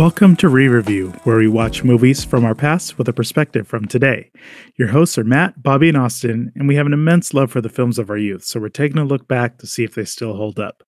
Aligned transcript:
Welcome 0.00 0.34
to 0.36 0.48
Re 0.48 0.66
Review, 0.66 1.10
where 1.24 1.36
we 1.36 1.46
watch 1.46 1.84
movies 1.84 2.24
from 2.24 2.42
our 2.42 2.54
past 2.54 2.96
with 2.96 3.06
a 3.08 3.12
perspective 3.12 3.68
from 3.68 3.84
today. 3.84 4.30
Your 4.76 4.88
hosts 4.88 5.18
are 5.18 5.24
Matt, 5.24 5.62
Bobby, 5.62 5.88
and 5.88 5.98
Austin, 5.98 6.50
and 6.54 6.66
we 6.66 6.74
have 6.76 6.86
an 6.86 6.94
immense 6.94 7.34
love 7.34 7.50
for 7.50 7.60
the 7.60 7.68
films 7.68 7.98
of 7.98 8.08
our 8.08 8.16
youth, 8.16 8.42
so 8.42 8.58
we're 8.58 8.70
taking 8.70 8.96
a 8.96 9.04
look 9.04 9.28
back 9.28 9.58
to 9.58 9.66
see 9.66 9.84
if 9.84 9.94
they 9.94 10.06
still 10.06 10.34
hold 10.34 10.58
up. 10.58 10.82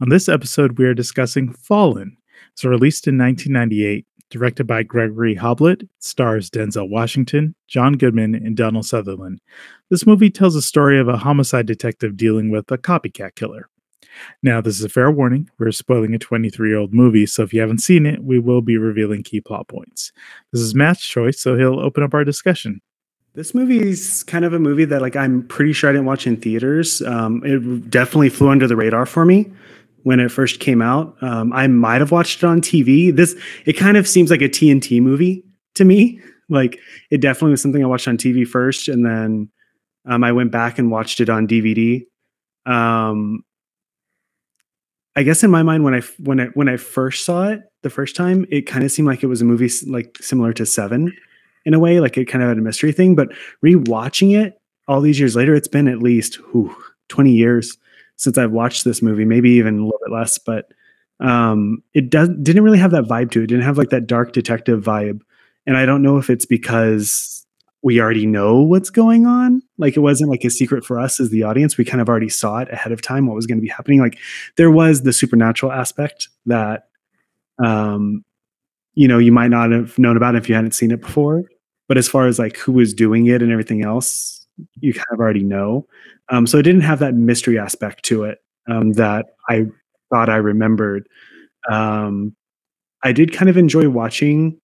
On 0.00 0.08
this 0.08 0.30
episode, 0.30 0.78
we 0.78 0.86
are 0.86 0.94
discussing 0.94 1.52
Fallen. 1.52 2.16
It's 2.54 2.64
released 2.64 3.06
in 3.06 3.18
1998, 3.18 4.06
directed 4.30 4.66
by 4.66 4.82
Gregory 4.82 5.36
Hoblit, 5.36 5.86
stars 5.98 6.48
Denzel 6.48 6.88
Washington, 6.88 7.54
John 7.68 7.98
Goodman, 7.98 8.34
and 8.34 8.56
Donald 8.56 8.86
Sutherland. 8.86 9.42
This 9.90 10.06
movie 10.06 10.30
tells 10.30 10.56
a 10.56 10.62
story 10.62 10.98
of 10.98 11.06
a 11.06 11.18
homicide 11.18 11.66
detective 11.66 12.16
dealing 12.16 12.50
with 12.50 12.72
a 12.72 12.78
copycat 12.78 13.34
killer. 13.34 13.68
Now, 14.42 14.60
this 14.60 14.78
is 14.78 14.84
a 14.84 14.88
fair 14.88 15.10
warning. 15.10 15.50
We're 15.58 15.72
spoiling 15.72 16.14
a 16.14 16.18
23 16.18 16.68
year 16.68 16.78
old 16.78 16.92
movie, 16.92 17.26
so 17.26 17.42
if 17.42 17.52
you 17.52 17.60
haven't 17.60 17.78
seen 17.78 18.06
it, 18.06 18.22
we 18.22 18.38
will 18.38 18.62
be 18.62 18.76
revealing 18.76 19.22
key 19.22 19.40
plot 19.40 19.68
points. 19.68 20.12
This 20.52 20.60
is 20.62 20.74
Matt's 20.74 21.04
choice, 21.06 21.40
so 21.40 21.56
he'll 21.56 21.80
open 21.80 22.02
up 22.02 22.14
our 22.14 22.24
discussion. 22.24 22.80
This 23.34 23.52
movie 23.52 23.80
is 23.80 24.22
kind 24.22 24.44
of 24.44 24.52
a 24.52 24.60
movie 24.60 24.84
that, 24.84 25.02
like, 25.02 25.16
I'm 25.16 25.42
pretty 25.48 25.72
sure 25.72 25.90
I 25.90 25.92
didn't 25.92 26.06
watch 26.06 26.26
in 26.26 26.36
theaters. 26.36 27.02
Um, 27.02 27.42
it 27.44 27.90
definitely 27.90 28.28
flew 28.28 28.48
under 28.48 28.68
the 28.68 28.76
radar 28.76 29.06
for 29.06 29.24
me 29.24 29.50
when 30.04 30.20
it 30.20 30.30
first 30.30 30.60
came 30.60 30.80
out. 30.80 31.16
Um, 31.20 31.52
I 31.52 31.66
might 31.66 32.00
have 32.00 32.12
watched 32.12 32.44
it 32.44 32.46
on 32.46 32.60
TV. 32.60 33.14
This 33.14 33.34
it 33.66 33.72
kind 33.72 33.96
of 33.96 34.06
seems 34.06 34.30
like 34.30 34.40
a 34.40 34.48
TNT 34.48 35.02
movie 35.02 35.44
to 35.74 35.84
me. 35.84 36.20
Like, 36.48 36.78
it 37.10 37.20
definitely 37.20 37.52
was 37.52 37.62
something 37.62 37.82
I 37.82 37.86
watched 37.88 38.06
on 38.06 38.16
TV 38.16 38.46
first, 38.46 38.86
and 38.86 39.04
then 39.04 39.50
um, 40.06 40.22
I 40.22 40.30
went 40.30 40.52
back 40.52 40.78
and 40.78 40.90
watched 40.90 41.20
it 41.20 41.28
on 41.28 41.48
DVD. 41.48 42.04
Um, 42.66 43.44
I 45.16 45.22
guess 45.22 45.44
in 45.44 45.50
my 45.50 45.62
mind, 45.62 45.84
when 45.84 45.94
I 45.94 46.00
when 46.18 46.40
I 46.40 46.46
when 46.54 46.68
I 46.68 46.76
first 46.76 47.24
saw 47.24 47.48
it 47.48 47.62
the 47.82 47.90
first 47.90 48.16
time, 48.16 48.46
it 48.50 48.62
kind 48.62 48.84
of 48.84 48.90
seemed 48.90 49.06
like 49.06 49.22
it 49.22 49.28
was 49.28 49.40
a 49.40 49.44
movie 49.44 49.70
like 49.86 50.18
similar 50.20 50.52
to 50.54 50.66
Seven, 50.66 51.12
in 51.64 51.74
a 51.74 51.78
way. 51.78 52.00
Like 52.00 52.16
it 52.18 52.26
kind 52.26 52.42
of 52.42 52.48
had 52.48 52.58
a 52.58 52.62
mystery 52.62 52.92
thing. 52.92 53.14
But 53.14 53.28
rewatching 53.64 54.36
it 54.36 54.60
all 54.88 55.00
these 55.00 55.18
years 55.18 55.36
later, 55.36 55.54
it's 55.54 55.68
been 55.68 55.88
at 55.88 56.02
least 56.02 56.36
whew, 56.52 56.74
twenty 57.08 57.32
years 57.32 57.78
since 58.16 58.38
I've 58.38 58.52
watched 58.52 58.84
this 58.84 59.02
movie. 59.02 59.24
Maybe 59.24 59.50
even 59.50 59.78
a 59.78 59.84
little 59.84 60.00
bit 60.04 60.12
less. 60.12 60.38
But 60.38 60.72
um, 61.20 61.82
it 61.94 62.10
does 62.10 62.28
didn't 62.42 62.64
really 62.64 62.78
have 62.78 62.90
that 62.90 63.04
vibe 63.04 63.30
to 63.32 63.40
it. 63.40 63.44
it. 63.44 63.46
Didn't 63.48 63.64
have 63.64 63.78
like 63.78 63.90
that 63.90 64.06
dark 64.06 64.32
detective 64.32 64.82
vibe. 64.82 65.20
And 65.66 65.76
I 65.76 65.86
don't 65.86 66.02
know 66.02 66.18
if 66.18 66.28
it's 66.28 66.44
because 66.44 67.43
we 67.84 68.00
already 68.00 68.24
know 68.24 68.62
what's 68.62 68.88
going 68.88 69.26
on. 69.26 69.60
Like 69.76 69.94
it 69.94 70.00
wasn't 70.00 70.30
like 70.30 70.42
a 70.42 70.50
secret 70.50 70.86
for 70.86 70.98
us 70.98 71.20
as 71.20 71.28
the 71.28 71.42
audience. 71.42 71.76
We 71.76 71.84
kind 71.84 72.00
of 72.00 72.08
already 72.08 72.30
saw 72.30 72.58
it 72.58 72.72
ahead 72.72 72.92
of 72.92 73.02
time 73.02 73.26
what 73.26 73.36
was 73.36 73.46
going 73.46 73.58
to 73.58 73.62
be 73.62 73.68
happening. 73.68 74.00
Like 74.00 74.18
there 74.56 74.70
was 74.70 75.02
the 75.02 75.12
supernatural 75.12 75.70
aspect 75.70 76.28
that 76.46 76.88
um 77.62 78.24
you 78.94 79.06
know 79.06 79.18
you 79.18 79.30
might 79.30 79.48
not 79.48 79.70
have 79.70 79.96
known 79.98 80.16
about 80.16 80.34
if 80.34 80.48
you 80.48 80.54
hadn't 80.54 80.72
seen 80.72 80.90
it 80.90 81.02
before. 81.02 81.42
But 81.86 81.98
as 81.98 82.08
far 82.08 82.26
as 82.26 82.38
like 82.38 82.56
who 82.56 82.72
was 82.72 82.94
doing 82.94 83.26
it 83.26 83.42
and 83.42 83.52
everything 83.52 83.84
else, 83.84 84.46
you 84.80 84.94
kind 84.94 85.04
of 85.12 85.20
already 85.20 85.44
know. 85.44 85.86
Um, 86.30 86.46
so 86.46 86.56
it 86.56 86.62
didn't 86.62 86.80
have 86.80 87.00
that 87.00 87.14
mystery 87.14 87.58
aspect 87.58 88.02
to 88.06 88.24
it 88.24 88.38
um, 88.66 88.94
that 88.94 89.26
I 89.50 89.66
thought 90.10 90.30
I 90.30 90.36
remembered. 90.36 91.06
Um, 91.70 92.34
I 93.02 93.12
did 93.12 93.34
kind 93.34 93.50
of 93.50 93.58
enjoy 93.58 93.90
watching 93.90 94.58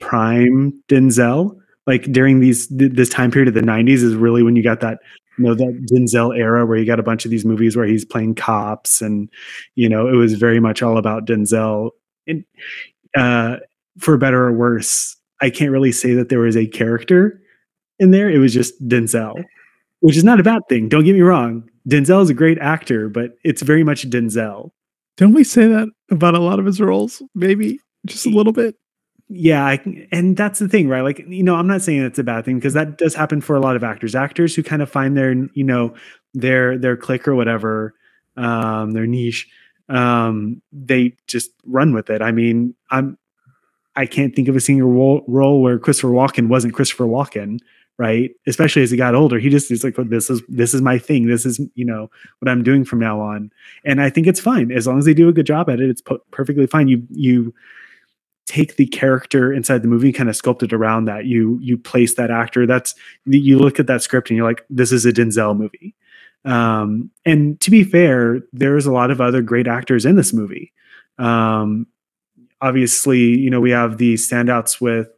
Prime 0.00 0.82
Denzel 0.88 1.60
like 1.86 2.04
during 2.04 2.40
these 2.40 2.68
this 2.68 3.08
time 3.08 3.30
period 3.30 3.48
of 3.48 3.54
the 3.54 3.60
90s 3.60 4.02
is 4.02 4.14
really 4.14 4.42
when 4.42 4.56
you 4.56 4.62
got 4.62 4.80
that 4.80 4.98
you 5.38 5.44
know 5.44 5.54
that 5.54 5.86
Denzel 5.90 6.36
era 6.36 6.64
where 6.64 6.78
you 6.78 6.86
got 6.86 7.00
a 7.00 7.04
bunch 7.04 7.24
of 7.24 7.30
these 7.30 7.44
movies 7.44 7.76
where 7.76 7.86
he's 7.86 8.04
playing 8.04 8.34
cops 8.34 9.00
and 9.02 9.28
you 9.74 9.88
know 9.88 10.08
it 10.08 10.16
was 10.16 10.34
very 10.34 10.60
much 10.60 10.82
all 10.82 10.96
about 10.96 11.26
Denzel. 11.26 11.90
And 12.26 12.44
uh, 13.16 13.56
for 13.98 14.16
better 14.16 14.44
or 14.44 14.52
worse 14.52 15.16
I 15.40 15.50
can't 15.50 15.72
really 15.72 15.92
say 15.92 16.14
that 16.14 16.28
there 16.28 16.40
was 16.40 16.56
a 16.56 16.66
character 16.66 17.40
in 17.98 18.10
there. 18.12 18.30
It 18.30 18.38
was 18.38 18.54
just 18.54 18.80
Denzel 18.86 19.44
which 20.00 20.16
is 20.16 20.24
not 20.24 20.38
a 20.38 20.42
bad 20.42 20.62
thing. 20.68 20.88
Don't 20.88 21.04
get 21.04 21.14
me 21.14 21.22
wrong. 21.22 21.66
Denzel 21.88 22.22
is 22.22 22.30
a 22.30 22.34
great 22.34 22.58
actor 22.58 23.08
but 23.08 23.32
it's 23.44 23.62
very 23.62 23.84
much 23.84 24.08
Denzel. 24.08 24.70
Don't 25.16 25.34
we 25.34 25.44
say 25.44 25.66
that 25.68 25.88
about 26.10 26.34
a 26.34 26.40
lot 26.40 26.58
of 26.58 26.66
his 26.66 26.80
roles? 26.80 27.22
Maybe? 27.34 27.78
Just 28.06 28.26
a 28.26 28.30
little 28.30 28.52
bit 28.52 28.76
yeah 29.28 29.64
I, 29.64 30.06
and 30.12 30.36
that's 30.36 30.58
the 30.58 30.68
thing 30.68 30.88
right? 30.88 31.02
Like 31.02 31.24
you 31.28 31.42
know 31.42 31.54
i'm 31.56 31.66
not 31.66 31.82
saying 31.82 32.02
it's 32.02 32.18
a 32.18 32.24
bad 32.24 32.44
thing 32.44 32.56
because 32.56 32.74
that 32.74 32.98
does 32.98 33.14
happen 33.14 33.40
for 33.40 33.56
a 33.56 33.60
lot 33.60 33.76
of 33.76 33.84
actors. 33.84 34.14
Actors 34.14 34.54
who 34.54 34.62
kind 34.62 34.82
of 34.82 34.90
find 34.90 35.16
their 35.16 35.32
you 35.54 35.64
know 35.64 35.94
their 36.34 36.78
their 36.78 36.96
click 36.96 37.26
or 37.26 37.34
whatever 37.34 37.94
um 38.36 38.92
their 38.92 39.06
niche 39.06 39.48
um 39.88 40.60
they 40.72 41.14
just 41.26 41.50
run 41.66 41.94
with 41.94 42.10
it. 42.10 42.22
I 42.22 42.32
mean 42.32 42.74
i'm 42.90 43.18
i 43.96 44.06
can't 44.06 44.34
think 44.34 44.48
of 44.48 44.56
a 44.56 44.60
single 44.60 44.90
role, 44.90 45.24
role 45.28 45.62
where 45.62 45.78
christopher 45.78 46.08
walken 46.08 46.48
wasn't 46.48 46.74
christopher 46.74 47.04
walken 47.04 47.60
right? 47.96 48.32
Especially 48.46 48.82
as 48.82 48.90
he 48.90 48.96
got 48.96 49.14
older 49.14 49.38
he 49.38 49.48
just 49.48 49.70
is 49.70 49.84
like 49.84 49.96
well, 49.96 50.06
this 50.06 50.28
is 50.30 50.42
this 50.48 50.74
is 50.74 50.82
my 50.82 50.98
thing. 50.98 51.26
This 51.26 51.46
is 51.46 51.60
you 51.74 51.84
know 51.84 52.10
what 52.40 52.48
i'm 52.48 52.62
doing 52.62 52.84
from 52.84 52.98
now 52.98 53.20
on. 53.20 53.50
And 53.84 54.00
i 54.00 54.10
think 54.10 54.26
it's 54.26 54.40
fine. 54.40 54.72
As 54.72 54.86
long 54.86 54.98
as 54.98 55.04
they 55.04 55.14
do 55.14 55.28
a 55.28 55.32
good 55.32 55.46
job 55.46 55.68
at 55.70 55.80
it 55.80 55.90
it's 55.90 56.02
perfectly 56.30 56.66
fine. 56.66 56.88
You 56.88 57.06
you 57.10 57.54
take 58.46 58.76
the 58.76 58.86
character 58.86 59.52
inside 59.52 59.82
the 59.82 59.88
movie 59.88 60.12
kind 60.12 60.28
of 60.28 60.36
sculpt 60.36 60.62
it 60.62 60.72
around 60.72 61.06
that. 61.06 61.24
You 61.26 61.58
you 61.62 61.78
place 61.78 62.14
that 62.14 62.30
actor 62.30 62.66
that's 62.66 62.94
you 63.24 63.58
look 63.58 63.80
at 63.80 63.86
that 63.86 64.02
script 64.02 64.30
and 64.30 64.36
you're 64.36 64.46
like 64.46 64.64
this 64.68 64.92
is 64.92 65.06
a 65.06 65.12
denzel 65.12 65.56
movie. 65.56 65.94
Um, 66.44 67.10
and 67.24 67.58
to 67.60 67.70
be 67.70 67.84
fair 67.84 68.40
there's 68.52 68.86
a 68.86 68.92
lot 68.92 69.10
of 69.10 69.20
other 69.20 69.40
great 69.40 69.66
actors 69.66 70.04
in 70.04 70.16
this 70.16 70.32
movie. 70.32 70.72
Um, 71.18 71.86
obviously 72.60 73.20
you 73.20 73.50
know 73.50 73.60
we 73.60 73.70
have 73.70 73.98
the 73.98 74.14
standouts 74.14 74.80
with 74.80 75.08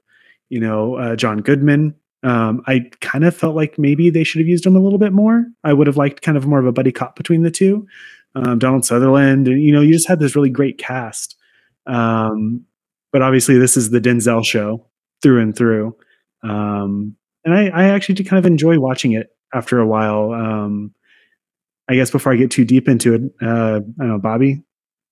you 0.49 0.61
know 0.61 0.97
uh, 0.97 1.17
john 1.17 1.39
goodman. 1.39 1.95
Um, 2.23 2.63
i 2.67 2.91
kind 3.01 3.25
of 3.25 3.37
felt 3.37 3.55
like 3.55 3.79
maybe 3.79 4.11
they 4.11 4.25
should 4.25 4.41
have 4.41 4.49
used 4.49 4.67
him 4.67 4.75
a 4.77 4.81
little 4.81 4.99
bit 4.99 5.13
more. 5.13 5.47
I 5.65 5.73
would 5.73 5.87
have 5.87 5.97
liked 5.97 6.23
kind 6.23 6.37
of 6.39 6.47
more 6.47 6.59
of 6.59 6.67
a 6.67 6.73
buddy 6.73 6.93
cop 6.93 7.17
between 7.17 7.43
the 7.43 7.51
two. 7.51 7.87
Um, 8.37 8.59
donald 8.59 8.85
sutherland 8.85 9.49
and 9.49 9.63
you 9.63 9.73
know 9.73 9.81
you 9.81 9.93
just 9.93 10.07
had 10.07 10.21
this 10.21 10.37
really 10.37 10.51
great 10.51 10.79
cast. 10.79 11.37
Um, 11.87 12.66
but 13.17 13.23
obviously 13.23 13.57
this 13.57 13.79
is 13.79 13.89
the 13.89 13.99
Denzel 13.99 14.45
show 14.45 14.87
through 15.23 15.41
and 15.41 15.57
through. 15.57 15.97
Um, 16.43 17.17
and 17.47 17.55
I, 17.55 17.69
I 17.69 17.85
actually 17.85 18.23
kind 18.25 18.39
of 18.39 18.45
enjoy 18.45 18.79
watching 18.79 19.13
it 19.13 19.29
after 19.55 19.79
a 19.79 19.87
while. 19.87 20.35
Um, 20.35 20.93
I 21.89 21.95
guess 21.95 22.11
before 22.11 22.35
I 22.35 22.37
get 22.37 22.51
too 22.51 22.67
deep 22.67 22.91
into 22.91 23.15
it, 23.15 23.23
uh, 23.41 23.77
I 23.77 23.81
don't 23.81 24.09
know, 24.09 24.19
Bobby, 24.19 24.63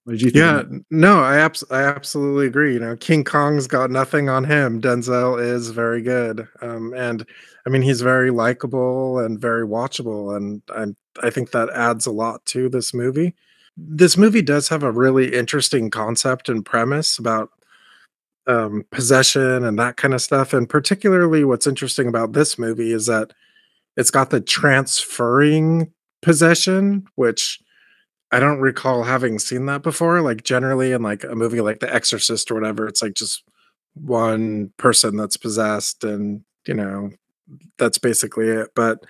what 0.05 0.13
did 0.13 0.21
you 0.21 0.31
think? 0.31 0.37
Yeah, 0.37 0.65
no, 0.91 1.23
I 1.23 1.39
abs- 1.39 1.65
I 1.71 1.85
absolutely 1.85 2.47
agree. 2.47 2.75
You 2.75 2.81
know, 2.81 2.95
King 2.95 3.25
Kong's 3.25 3.67
got 3.67 3.91
nothing 3.91 4.29
on 4.29 4.45
him. 4.45 4.83
Denzel 4.83 5.43
is 5.43 5.71
very 5.71 6.03
good, 6.03 6.47
um, 6.61 6.93
and 6.93 7.27
I 7.67 7.71
mean 7.71 7.81
he's 7.81 8.03
very 8.03 8.31
likable 8.31 9.19
and 9.19 9.41
very 9.41 9.67
watchable, 9.67 10.37
and 10.37 10.61
I 10.69 11.27
I 11.27 11.31
think 11.31 11.53
that 11.53 11.71
adds 11.71 12.05
a 12.05 12.13
lot 12.13 12.45
to 12.49 12.69
this 12.69 12.93
movie. 12.93 13.35
This 13.79 14.19
movie 14.19 14.43
does 14.43 14.69
have 14.69 14.83
a 14.83 14.93
really 14.93 15.35
interesting 15.35 15.89
concept 15.89 16.51
and 16.51 16.67
premise 16.67 17.17
about 17.17 17.49
um, 18.47 18.84
possession 18.91 19.65
and 19.65 19.78
that 19.78 19.97
kind 19.97 20.15
of 20.15 20.22
stuff. 20.22 20.53
And 20.53 20.69
particularly, 20.69 21.44
what's 21.44 21.66
interesting 21.66 22.09
about 22.09 22.32
this 22.32 22.59
movie 22.59 22.93
is 22.93 23.06
that 23.06 23.32
it's 23.97 24.10
got 24.10 24.31
the 24.31 24.41
transferring 24.41 25.93
possession, 26.22 27.06
which 27.15 27.60
I 28.32 28.41
don't 28.41 28.59
recall 28.59 29.05
having 29.05 29.38
seen 29.38 29.66
that 29.66 29.82
before. 29.82 30.21
Like 30.21 30.43
generally 30.43 30.93
in 30.93 31.03
like 31.03 31.25
a 31.25 31.34
movie 31.34 31.60
like 31.60 31.81
The 31.81 31.94
Exorcist 31.94 32.50
or 32.50 32.55
whatever, 32.55 32.88
it's 32.88 33.03
like 33.03 33.15
just 33.15 33.44
one 33.94 34.72
person 34.76 35.16
that's 35.16 35.37
possessed, 35.37 36.03
and 36.03 36.43
you 36.66 36.75
know 36.75 37.11
that's 37.78 37.99
basically 37.99 38.49
it. 38.49 38.71
But 38.75 39.05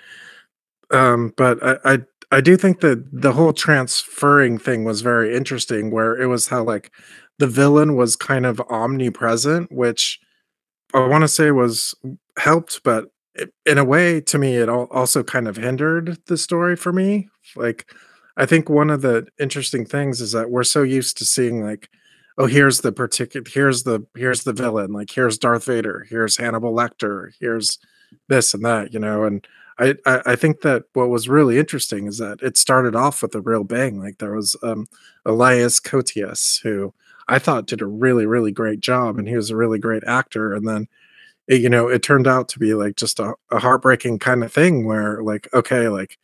um, 0.91 1.33
but 1.37 1.63
I, 1.63 1.95
I 1.95 1.99
I 2.31 2.41
do 2.41 2.57
think 2.57 2.81
that 2.81 3.05
the 3.13 3.33
whole 3.33 3.53
transferring 3.53 4.59
thing 4.59 4.85
was 4.85 5.01
very 5.01 5.35
interesting, 5.35 5.91
where 5.91 6.21
it 6.21 6.27
was 6.27 6.49
how 6.49 6.63
like 6.63 6.93
the 7.39 7.47
villain 7.47 7.97
was 7.97 8.17
kind 8.17 8.47
of 8.47 8.61
omnipresent, 8.71 9.73
which 9.73 10.21
I 10.93 11.07
want 11.07 11.23
to 11.23 11.29
say 11.29 11.51
was 11.51 11.95
helped, 12.39 12.83
but 12.85 13.07
it, 13.35 13.53
in 13.67 13.79
a 13.79 13.85
way, 13.85 14.21
to 14.21 14.39
me, 14.39 14.57
it 14.57 14.69
also 14.69 15.25
kind 15.25 15.49
of 15.49 15.57
hindered 15.57 16.19
the 16.27 16.37
story 16.37 16.77
for 16.77 16.93
me. 16.93 17.29
Like, 17.57 17.91
I 18.37 18.47
think 18.47 18.69
one 18.69 18.91
of 18.91 19.03
the 19.03 19.27
interesting 19.39 19.85
things 19.85 20.21
is 20.21 20.33
that 20.33 20.51
we're 20.51 20.65
so 20.65 20.83
used 20.83 21.19
to 21.19 21.25
seeing 21.25 21.65
like, 21.65 21.89
oh, 22.39 22.47
here's 22.47 22.81
the 22.81 22.93
particular, 22.93 23.45
here's 23.49 23.85
the 23.85 24.07
here's 24.17 24.45
the 24.45 24.53
villain, 24.53 24.93
like 24.93 25.11
here's 25.11 25.39
Darth 25.39 25.65
Vader, 25.65 26.07
here's 26.09 26.37
Hannibal 26.37 26.73
Lecter, 26.73 27.33
here's 27.41 27.79
this 28.29 28.55
and 28.55 28.65
that, 28.65 28.93
you 28.93 28.99
know, 28.99 29.25
and 29.25 29.47
I, 29.79 29.97
I, 30.07 30.37
think 30.37 30.61
that 30.61 30.85
what 30.93 31.09
was 31.09 31.29
really 31.29 31.59
interesting 31.59 32.07
is 32.07 32.19
that 32.19 32.41
it 32.43 32.57
started 32.57 32.95
off 32.95 33.23
with 33.23 33.35
a 33.35 33.41
real 33.41 33.65
bang. 33.65 33.99
Like 33.99 34.19
there 34.19 34.35
was 34.35 34.55
um, 34.63 34.87
Elias 35.27 35.81
Koteas 35.81 36.63
who 36.63 36.95
I 37.29 37.39
thought 37.39 37.67
did 37.67 37.83
a 37.83 37.87
really, 37.87 38.27
really 38.27 38.53
great 38.53 38.81
job, 38.81 39.19
and 39.19 39.29
he 39.29 39.37
was 39.37 39.51
a 39.51 39.57
really 39.57 39.79
great 39.79 40.05
actor. 40.07 40.53
And 40.55 40.67
then, 40.69 40.89
it, 41.49 41.61
you 41.63 41.71
know, 41.71 41.89
it 41.89 42.03
turned 42.03 42.29
out 42.29 42.49
to 42.51 42.59
be 42.59 42.75
like 42.75 42.97
just 42.97 43.21
a, 43.21 43.35
a 43.51 43.61
heartbreaking 43.61 44.19
kind 44.21 44.45
of 44.45 44.53
thing 44.53 44.87
where, 44.87 45.23
like, 45.23 45.49
okay, 45.55 45.89
like 45.89 46.19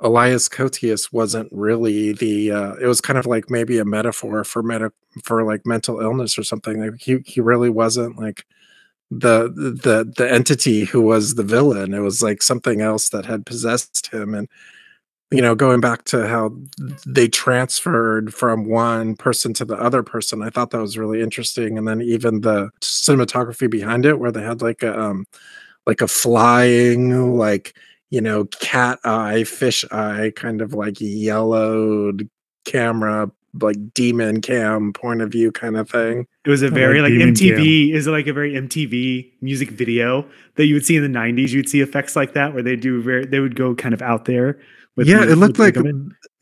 Elias 0.00 0.48
Koteas 0.48 1.12
wasn't 1.12 1.48
really 1.52 2.12
the 2.12 2.50
uh, 2.50 2.74
it 2.76 2.86
was 2.86 3.00
kind 3.00 3.18
of 3.18 3.26
like 3.26 3.50
maybe 3.50 3.78
a 3.78 3.84
metaphor 3.84 4.44
for 4.44 4.62
meta 4.62 4.92
for 5.22 5.44
like 5.44 5.66
mental 5.66 6.00
illness 6.00 6.38
or 6.38 6.42
something. 6.42 6.80
Like 6.80 7.00
he 7.00 7.18
he 7.26 7.40
really 7.40 7.68
wasn't 7.70 8.18
like 8.18 8.46
the 9.10 9.50
the 9.50 10.12
the 10.16 10.30
entity 10.30 10.84
who 10.86 11.02
was 11.02 11.34
the 11.36 11.44
villain. 11.44 11.94
It 11.94 12.00
was 12.00 12.22
like 12.22 12.42
something 12.42 12.80
else 12.80 13.10
that 13.10 13.26
had 13.26 13.46
possessed 13.46 14.08
him 14.12 14.34
and 14.34 14.48
you 15.30 15.40
know 15.40 15.54
going 15.54 15.80
back 15.80 16.04
to 16.04 16.26
how 16.26 16.54
they 17.06 17.28
transferred 17.28 18.34
from 18.34 18.68
one 18.68 19.14
person 19.14 19.54
to 19.54 19.64
the 19.64 19.76
other 19.76 20.02
person 20.02 20.42
i 20.42 20.50
thought 20.50 20.70
that 20.70 20.80
was 20.80 20.98
really 20.98 21.20
interesting 21.20 21.78
and 21.78 21.86
then 21.86 22.00
even 22.00 22.40
the 22.40 22.68
cinematography 22.80 23.70
behind 23.70 24.04
it 24.04 24.18
where 24.18 24.32
they 24.32 24.42
had 24.42 24.60
like 24.60 24.82
a 24.82 24.98
um 25.00 25.24
like 25.86 26.00
a 26.00 26.08
flying 26.08 27.36
like 27.36 27.74
you 28.10 28.20
know, 28.20 28.44
cat 28.44 28.98
eye, 29.04 29.44
fish 29.44 29.84
eye, 29.92 30.32
kind 30.36 30.60
of 30.60 30.74
like 30.74 30.96
yellowed 31.00 32.28
camera, 32.64 33.30
like 33.60 33.76
demon 33.94 34.40
cam 34.40 34.92
point 34.92 35.22
of 35.22 35.30
view 35.30 35.50
kind 35.52 35.76
of 35.76 35.88
thing. 35.88 36.26
It 36.44 36.50
was 36.50 36.62
a 36.62 36.70
very 36.70 37.00
like, 37.00 37.12
like 37.12 37.20
MTV. 37.20 37.94
Is 37.94 38.06
it 38.06 38.10
like 38.10 38.26
a 38.26 38.32
very 38.32 38.52
MTV 38.54 39.32
music 39.40 39.70
video 39.70 40.28
that 40.56 40.66
you 40.66 40.74
would 40.74 40.84
see 40.84 40.96
in 40.96 41.02
the 41.02 41.18
'90s? 41.18 41.50
You'd 41.50 41.68
see 41.68 41.80
effects 41.80 42.16
like 42.16 42.34
that 42.34 42.52
where 42.52 42.62
they 42.62 42.76
do 42.76 43.00
very. 43.00 43.24
They 43.26 43.40
would 43.40 43.56
go 43.56 43.74
kind 43.74 43.94
of 43.94 44.02
out 44.02 44.24
there 44.24 44.60
yeah, 44.96 45.24
the, 45.24 45.32
it 45.32 45.36
looked 45.36 45.58
like 45.58 45.76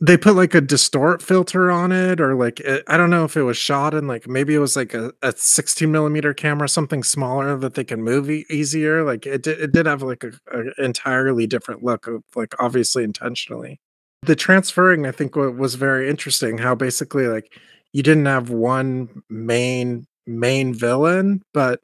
they 0.00 0.16
put 0.16 0.34
like 0.34 0.54
a 0.54 0.60
distort 0.60 1.22
filter 1.22 1.70
on 1.70 1.92
it, 1.92 2.20
or 2.20 2.34
like 2.34 2.60
it, 2.60 2.84
I 2.86 2.96
don't 2.96 3.10
know 3.10 3.24
if 3.24 3.36
it 3.36 3.42
was 3.42 3.56
shot 3.56 3.94
in 3.94 4.06
like 4.06 4.26
maybe 4.26 4.54
it 4.54 4.58
was 4.58 4.76
like 4.76 4.94
a, 4.94 5.12
a 5.22 5.32
16 5.32 5.90
millimeter 5.90 6.32
camera, 6.32 6.68
something 6.68 7.02
smaller 7.02 7.56
that 7.58 7.74
they 7.74 7.84
can 7.84 8.02
move 8.02 8.30
e- 8.30 8.46
easier. 8.50 9.04
Like 9.04 9.26
it, 9.26 9.42
did, 9.42 9.60
it 9.60 9.72
did 9.72 9.86
have 9.86 10.02
like 10.02 10.24
a, 10.24 10.32
a 10.52 10.84
entirely 10.84 11.46
different 11.46 11.82
look, 11.82 12.06
of, 12.06 12.22
like 12.34 12.54
obviously 12.58 13.04
intentionally. 13.04 13.80
The 14.22 14.36
transferring, 14.36 15.06
I 15.06 15.12
think, 15.12 15.36
was 15.36 15.74
very 15.76 16.08
interesting. 16.08 16.58
How 16.58 16.74
basically 16.74 17.28
like 17.28 17.52
you 17.92 18.02
didn't 18.02 18.26
have 18.26 18.50
one 18.50 19.22
main 19.28 20.06
main 20.26 20.74
villain, 20.74 21.42
but 21.52 21.80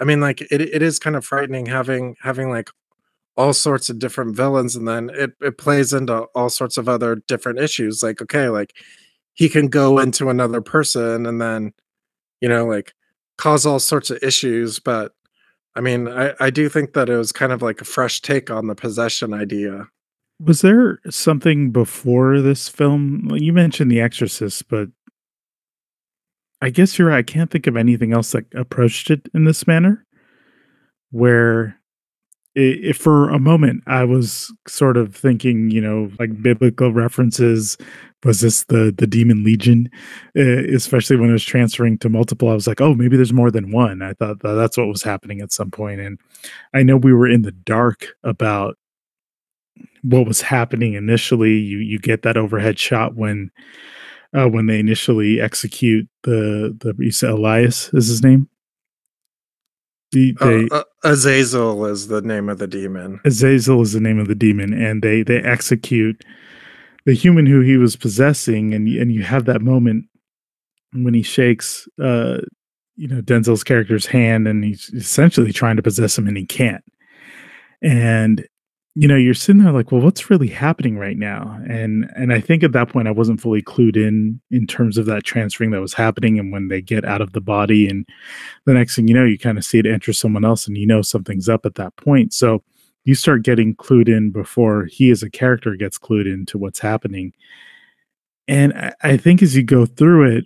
I 0.00 0.04
mean, 0.04 0.20
like 0.20 0.40
it, 0.42 0.60
it 0.60 0.82
is 0.82 0.98
kind 0.98 1.16
of 1.16 1.24
frightening 1.24 1.66
having 1.66 2.16
having 2.20 2.50
like 2.50 2.70
all 3.38 3.52
sorts 3.52 3.88
of 3.88 4.00
different 4.00 4.34
villains 4.34 4.74
and 4.74 4.86
then 4.86 5.10
it, 5.14 5.30
it 5.40 5.56
plays 5.56 5.92
into 5.92 6.22
all 6.34 6.50
sorts 6.50 6.76
of 6.76 6.88
other 6.88 7.14
different 7.28 7.60
issues 7.60 8.02
like 8.02 8.20
okay 8.20 8.48
like 8.48 8.74
he 9.34 9.48
can 9.48 9.68
go 9.68 10.00
into 10.00 10.28
another 10.28 10.60
person 10.60 11.24
and 11.24 11.40
then 11.40 11.72
you 12.40 12.48
know 12.48 12.66
like 12.66 12.92
cause 13.38 13.64
all 13.64 13.78
sorts 13.78 14.10
of 14.10 14.18
issues 14.22 14.80
but 14.80 15.12
i 15.76 15.80
mean 15.80 16.08
i 16.08 16.34
i 16.40 16.50
do 16.50 16.68
think 16.68 16.92
that 16.94 17.08
it 17.08 17.16
was 17.16 17.30
kind 17.30 17.52
of 17.52 17.62
like 17.62 17.80
a 17.80 17.84
fresh 17.84 18.20
take 18.20 18.50
on 18.50 18.66
the 18.66 18.74
possession 18.74 19.32
idea. 19.32 19.86
Was 20.40 20.60
there 20.60 21.00
something 21.10 21.72
before 21.72 22.40
this 22.40 22.68
film? 22.68 23.28
You 23.34 23.52
mentioned 23.52 23.90
the 23.90 24.00
exorcist 24.00 24.68
but 24.68 24.88
i 26.60 26.70
guess 26.70 26.98
you're 26.98 27.08
right 27.08 27.18
i 27.18 27.22
can't 27.22 27.52
think 27.52 27.68
of 27.68 27.76
anything 27.76 28.12
else 28.12 28.32
that 28.32 28.46
approached 28.52 29.12
it 29.12 29.28
in 29.32 29.44
this 29.44 29.64
manner 29.68 30.04
where 31.12 31.78
if 32.58 32.96
for 32.96 33.30
a 33.30 33.38
moment 33.38 33.82
I 33.86 34.04
was 34.04 34.52
sort 34.66 34.96
of 34.96 35.14
thinking, 35.14 35.70
you 35.70 35.80
know, 35.80 36.10
like 36.18 36.42
biblical 36.42 36.92
references. 36.92 37.76
Was 38.24 38.40
this 38.40 38.64
the 38.64 38.92
the 38.96 39.06
demon 39.06 39.44
legion? 39.44 39.88
Uh, 40.36 40.64
especially 40.74 41.16
when 41.16 41.30
it 41.30 41.34
was 41.34 41.44
transferring 41.44 41.98
to 41.98 42.08
multiple, 42.08 42.48
I 42.48 42.54
was 42.54 42.66
like, 42.66 42.80
oh, 42.80 42.92
maybe 42.92 43.16
there's 43.16 43.32
more 43.32 43.52
than 43.52 43.70
one. 43.70 44.02
I 44.02 44.12
thought 44.12 44.40
that 44.40 44.54
that's 44.54 44.76
what 44.76 44.88
was 44.88 45.04
happening 45.04 45.40
at 45.40 45.52
some 45.52 45.70
point, 45.70 46.00
and 46.00 46.18
I 46.74 46.82
know 46.82 46.96
we 46.96 47.12
were 47.12 47.28
in 47.28 47.42
the 47.42 47.52
dark 47.52 48.08
about 48.24 48.76
what 50.02 50.26
was 50.26 50.40
happening 50.40 50.94
initially. 50.94 51.54
You 51.54 51.78
you 51.78 52.00
get 52.00 52.22
that 52.22 52.36
overhead 52.36 52.78
shot 52.78 53.14
when 53.14 53.52
uh, 54.36 54.48
when 54.48 54.66
they 54.66 54.78
initially 54.78 55.40
execute 55.40 56.08
the 56.24 56.76
the 56.80 56.94
you 56.98 57.12
Elias 57.28 57.92
is 57.94 58.08
his 58.08 58.22
name. 58.22 58.48
The, 60.12 60.36
uh, 60.40 60.46
they, 60.46 60.68
uh, 60.70 60.78
uh, 60.78 60.84
Azazel 61.04 61.84
is 61.86 62.08
the 62.08 62.22
name 62.22 62.48
of 62.48 62.58
the 62.58 62.66
demon. 62.66 63.20
Azazel 63.24 63.82
is 63.82 63.92
the 63.92 64.00
name 64.00 64.18
of 64.18 64.28
the 64.28 64.34
demon, 64.34 64.72
and 64.72 65.02
they 65.02 65.22
they 65.22 65.40
execute 65.42 66.24
the 67.04 67.14
human 67.14 67.46
who 67.46 67.60
he 67.60 67.76
was 67.76 67.96
possessing, 67.96 68.72
and 68.74 68.88
and 68.88 69.12
you 69.12 69.22
have 69.22 69.44
that 69.44 69.60
moment 69.60 70.06
when 70.92 71.12
he 71.12 71.22
shakes, 71.22 71.86
uh, 72.02 72.38
you 72.96 73.06
know, 73.06 73.20
Denzel's 73.20 73.62
character's 73.62 74.06
hand, 74.06 74.48
and 74.48 74.64
he's 74.64 74.90
essentially 74.94 75.52
trying 75.52 75.76
to 75.76 75.82
possess 75.82 76.16
him, 76.16 76.26
and 76.26 76.36
he 76.36 76.46
can't. 76.46 76.84
And 77.82 78.46
you 78.98 79.06
know 79.06 79.14
you're 79.14 79.32
sitting 79.32 79.62
there 79.62 79.70
like 79.70 79.92
well 79.92 80.00
what's 80.00 80.28
really 80.28 80.48
happening 80.48 80.98
right 80.98 81.16
now? 81.16 81.56
And 81.68 82.10
and 82.16 82.32
i 82.32 82.40
think 82.40 82.64
at 82.64 82.72
that 82.72 82.88
point 82.88 83.06
i 83.06 83.12
wasn't 83.12 83.40
fully 83.40 83.62
clued 83.62 83.96
in 83.96 84.40
in 84.50 84.66
terms 84.66 84.98
of 84.98 85.06
that 85.06 85.22
transferring 85.22 85.70
that 85.70 85.80
was 85.80 85.94
happening 85.94 86.36
and 86.36 86.50
when 86.50 86.66
they 86.66 86.82
get 86.82 87.04
out 87.04 87.20
of 87.20 87.32
the 87.32 87.40
body. 87.40 87.86
And 87.86 88.08
the 88.64 88.74
next 88.74 88.96
thing 88.96 89.06
you 89.06 89.14
know 89.14 89.24
you 89.24 89.38
kind 89.38 89.56
of 89.56 89.64
see 89.64 89.78
it 89.78 89.86
enter 89.86 90.12
someone 90.12 90.44
else 90.44 90.66
and 90.66 90.76
you 90.76 90.84
know 90.84 91.00
something's 91.00 91.48
up 91.48 91.64
at 91.64 91.76
that 91.76 91.94
point. 91.96 92.34
So 92.34 92.64
you 93.04 93.14
start 93.14 93.44
getting 93.44 93.76
clued 93.76 94.08
in 94.08 94.32
before 94.32 94.86
he 94.86 95.10
as 95.10 95.22
a 95.22 95.30
character 95.30 95.76
gets 95.76 95.96
clued 95.96 96.26
into 96.26 96.58
what's 96.58 96.80
happening. 96.80 97.32
And 98.48 98.72
I, 98.72 98.94
I 99.02 99.16
think 99.16 99.42
as 99.42 99.54
you 99.54 99.62
go 99.62 99.86
through 99.86 100.36
it 100.38 100.44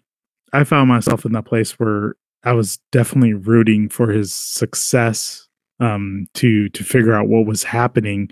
i 0.52 0.62
found 0.62 0.90
myself 0.90 1.24
in 1.24 1.32
that 1.32 1.46
place 1.46 1.78
where 1.78 2.16
i 2.44 2.52
was 2.52 2.78
definitely 2.90 3.32
rooting 3.32 3.88
for 3.88 4.10
his 4.10 4.34
success 4.34 5.48
um, 5.82 6.26
to 6.34 6.68
to 6.70 6.84
figure 6.84 7.12
out 7.12 7.28
what 7.28 7.46
was 7.46 7.62
happening 7.64 8.30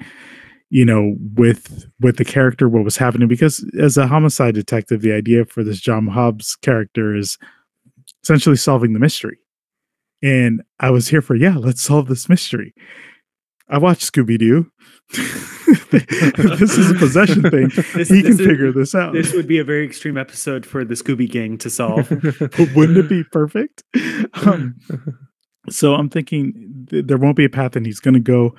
you 0.71 0.85
know 0.85 1.17
with 1.35 1.85
with 2.01 2.17
the 2.17 2.25
character 2.25 2.69
what 2.69 2.85
was 2.85 2.97
happening. 2.97 3.29
Because 3.29 3.69
as 3.79 3.97
a 3.97 4.07
homicide 4.07 4.55
detective 4.55 5.03
the 5.03 5.13
idea 5.13 5.45
for 5.45 5.65
this 5.65 5.81
john 5.81 6.07
hobbes 6.07 6.57
character 6.57 7.15
is 7.15 7.37
essentially 8.23 8.57
solving 8.57 8.93
the 8.93 9.01
mystery. 9.01 9.39
And 10.23 10.63
i 10.79 10.91
was 10.91 11.09
here 11.09 11.23
for 11.23 11.35
yeah 11.35 11.57
let's 11.57 11.83
solve 11.83 12.09
this 12.09 12.29
mystery. 12.29 12.73
I 13.69 13.79
watched 13.79 14.11
scooby-doo. 14.13 14.71
This 15.91 16.77
is 16.79 16.91
a 16.91 16.95
possession 16.95 17.43
thing. 17.43 17.71
This, 17.95 18.09
he 18.09 18.23
this 18.23 18.23
can 18.23 18.33
is, 18.33 18.39
figure 18.39 18.73
this 18.73 18.95
out. 18.95 19.13
this 19.13 19.33
would 19.33 19.47
be 19.47 19.59
a 19.59 19.65
very 19.65 19.85
extreme 19.85 20.17
episode 20.17 20.65
for 20.67 20.85
the 20.85 20.95
scooby 20.95 21.31
gang 21.31 21.59
to 21.59 21.71
solve. 21.71 22.09
But 22.39 22.75
wouldn't 22.75 22.99
it 22.99 23.09
be 23.09 23.25
perfect? 23.25 23.83
Um, 24.35 24.77
so 25.69 25.95
I'm 25.95 26.09
thinking 26.09 26.87
th- 26.89 27.07
there 27.07 27.19
won't 27.19 27.37
be 27.37 27.45
a 27.45 27.51
path, 27.51 27.77
and 27.77 27.85
he's 27.87 28.01
going 28.01 28.15
to 28.15 28.21
go 28.21 28.55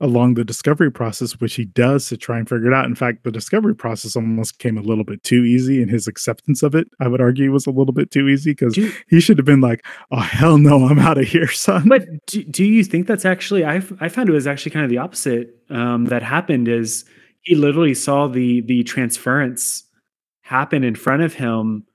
along 0.00 0.34
the 0.34 0.44
discovery 0.44 0.90
process, 0.90 1.32
which 1.40 1.54
he 1.54 1.64
does 1.64 2.08
to 2.08 2.16
try 2.16 2.38
and 2.38 2.48
figure 2.48 2.68
it 2.68 2.74
out. 2.74 2.84
In 2.84 2.94
fact, 2.94 3.24
the 3.24 3.30
discovery 3.30 3.74
process 3.74 4.16
almost 4.16 4.58
came 4.58 4.76
a 4.76 4.82
little 4.82 5.04
bit 5.04 5.22
too 5.22 5.44
easy, 5.44 5.80
and 5.80 5.90
his 5.90 6.06
acceptance 6.06 6.62
of 6.62 6.74
it, 6.74 6.88
I 7.00 7.08
would 7.08 7.20
argue, 7.20 7.50
was 7.52 7.66
a 7.66 7.70
little 7.70 7.92
bit 7.92 8.10
too 8.10 8.28
easy 8.28 8.52
because 8.52 8.76
he 9.08 9.20
should 9.20 9.38
have 9.38 9.46
been 9.46 9.60
like, 9.60 9.84
"Oh 10.10 10.20
hell 10.20 10.58
no, 10.58 10.86
I'm 10.86 10.98
out 10.98 11.18
of 11.18 11.26
here, 11.26 11.48
son." 11.48 11.88
But 11.88 12.26
do, 12.26 12.44
do 12.44 12.64
you 12.64 12.84
think 12.84 13.06
that's 13.06 13.24
actually? 13.24 13.64
I 13.64 13.82
I 14.00 14.08
found 14.08 14.28
it 14.28 14.32
was 14.32 14.46
actually 14.46 14.72
kind 14.72 14.84
of 14.84 14.90
the 14.90 14.98
opposite. 14.98 15.56
Um, 15.70 16.06
that 16.06 16.22
happened 16.22 16.68
is 16.68 17.04
he 17.42 17.54
literally 17.54 17.94
saw 17.94 18.26
the 18.28 18.60
the 18.62 18.82
transference 18.84 19.84
happen 20.42 20.84
in 20.84 20.94
front 20.94 21.22
of 21.22 21.34
him 21.34 21.86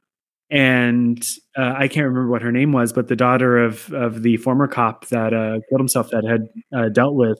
and 0.51 1.27
uh, 1.58 1.74
I 1.77 1.88
can't 1.88 2.06
remember 2.06 2.29
what 2.29 2.41
her 2.41 2.51
name 2.51 2.72
was, 2.72 2.91
but 2.91 3.08
the 3.08 3.15
daughter 3.15 3.58
of 3.58 3.91
of 3.94 4.24
the 4.24 4.38
former 4.38 4.68
cop 4.68 5.08
that 5.08 5.34
uh, 5.34 5.60
killed 5.70 5.82
himself 5.82 6.10
that 6.12 6.24
had 6.24 6.50
uh, 6.75 6.89
dealt 6.89 7.15
with 7.15 7.39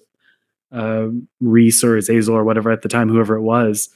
uh, 0.72 1.08
Reese 1.40 1.84
or 1.84 1.98
Azazel 1.98 2.36
or 2.36 2.44
whatever 2.44 2.72
at 2.72 2.82
the 2.84 2.90
time, 2.90 3.10
whoever 3.10 3.36
it 3.36 3.42
was. 3.42 3.90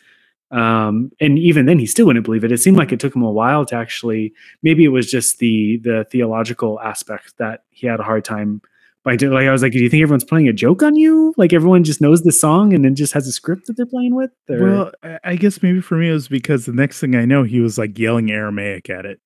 Um, 0.51 1.12
and 1.20 1.39
even 1.39 1.65
then, 1.65 1.79
he 1.79 1.86
still 1.88 2.05
wouldn't 2.05 2.25
believe 2.25 2.43
it. 2.43 2.51
It 2.51 2.60
seemed 2.60 2.77
like 2.77 2.91
it 2.91 3.00
took 3.00 3.15
him 3.15 3.24
a 3.24 3.32
while 3.32 3.65
to 3.65 3.75
actually. 3.75 4.34
Maybe 4.62 4.84
it 4.84 4.89
was 4.89 5.10
just 5.10 5.39
the 5.39 5.79
the 5.84 6.05
theological 6.12 6.79
aspect 6.79 7.38
that 7.38 7.63
he 7.70 7.88
had 7.88 8.00
a 8.00 8.03
hard 8.03 8.25
time 8.25 8.62
like, 9.05 9.22
like 9.22 9.48
I 9.48 9.51
was 9.51 9.62
like, 9.62 9.74
do 9.74 9.79
you 9.79 9.89
think 9.89 10.01
everyone's 10.01 10.24
playing 10.24 10.48
a 10.48 10.53
joke 10.53 10.81
on 10.81 10.95
you? 10.95 11.33
Like 11.36 11.51
everyone 11.51 11.83
just 11.83 12.00
knows 12.00 12.24
the 12.24 12.31
song 12.31 12.74
and 12.74 12.86
then 12.86 12.95
just 12.95 13.13
has 13.13 13.27
a 13.27 13.31
script 13.31 13.67
that 13.67 13.75
they're 13.75 13.86
playing 13.86 14.15
with? 14.15 14.31
Or? 14.50 14.63
Well, 14.63 14.91
I 15.24 15.36
guess 15.36 15.62
maybe 15.62 15.81
for 15.81 15.98
me 15.98 16.10
it 16.10 16.13
was 16.13 16.27
because 16.27 16.65
the 16.65 16.74
next 16.74 17.00
thing 17.00 17.15
I 17.15 17.25
know, 17.25 17.43
he 17.43 17.60
was 17.60 17.77
like 17.77 17.98
yelling 18.00 18.31
Aramaic 18.31 18.89
at 18.89 19.05
it. 19.05 19.19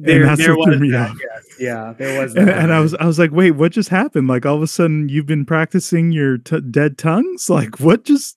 There, 0.00 0.34
there 0.34 0.56
was 0.56 0.66
that, 0.66 1.16
yes. 1.22 1.60
yeah, 1.60 1.94
there 1.96 2.20
was. 2.20 2.34
And, 2.34 2.50
and, 2.50 2.72
I 2.72 2.80
was, 2.80 2.94
I 2.94 3.06
was 3.06 3.20
like, 3.20 3.30
wait, 3.30 3.52
what 3.52 3.70
just 3.70 3.90
happened? 3.90 4.26
Like 4.26 4.44
all 4.44 4.56
of 4.56 4.62
a 4.62 4.66
sudden, 4.66 5.08
you've 5.08 5.26
been 5.26 5.46
practicing 5.46 6.10
your 6.10 6.38
t- 6.38 6.60
dead 6.60 6.98
tongues. 6.98 7.48
Like 7.48 7.78
what 7.78 8.04
just? 8.04 8.36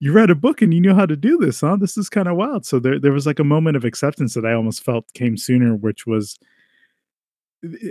You 0.00 0.12
read 0.12 0.30
a 0.30 0.36
book 0.36 0.62
and 0.62 0.72
you 0.72 0.80
knew 0.80 0.94
how 0.94 1.06
to 1.06 1.16
do 1.16 1.36
this, 1.36 1.60
huh? 1.60 1.76
This 1.80 1.96
is 1.96 2.08
kind 2.08 2.28
of 2.28 2.36
wild. 2.36 2.64
So 2.64 2.78
there, 2.78 2.98
there 2.98 3.12
was 3.12 3.26
like 3.26 3.40
a 3.40 3.44
moment 3.44 3.76
of 3.76 3.84
acceptance 3.84 4.34
that 4.34 4.46
I 4.46 4.52
almost 4.52 4.84
felt 4.84 5.12
came 5.14 5.36
sooner, 5.36 5.74
which 5.74 6.06
was 6.06 6.38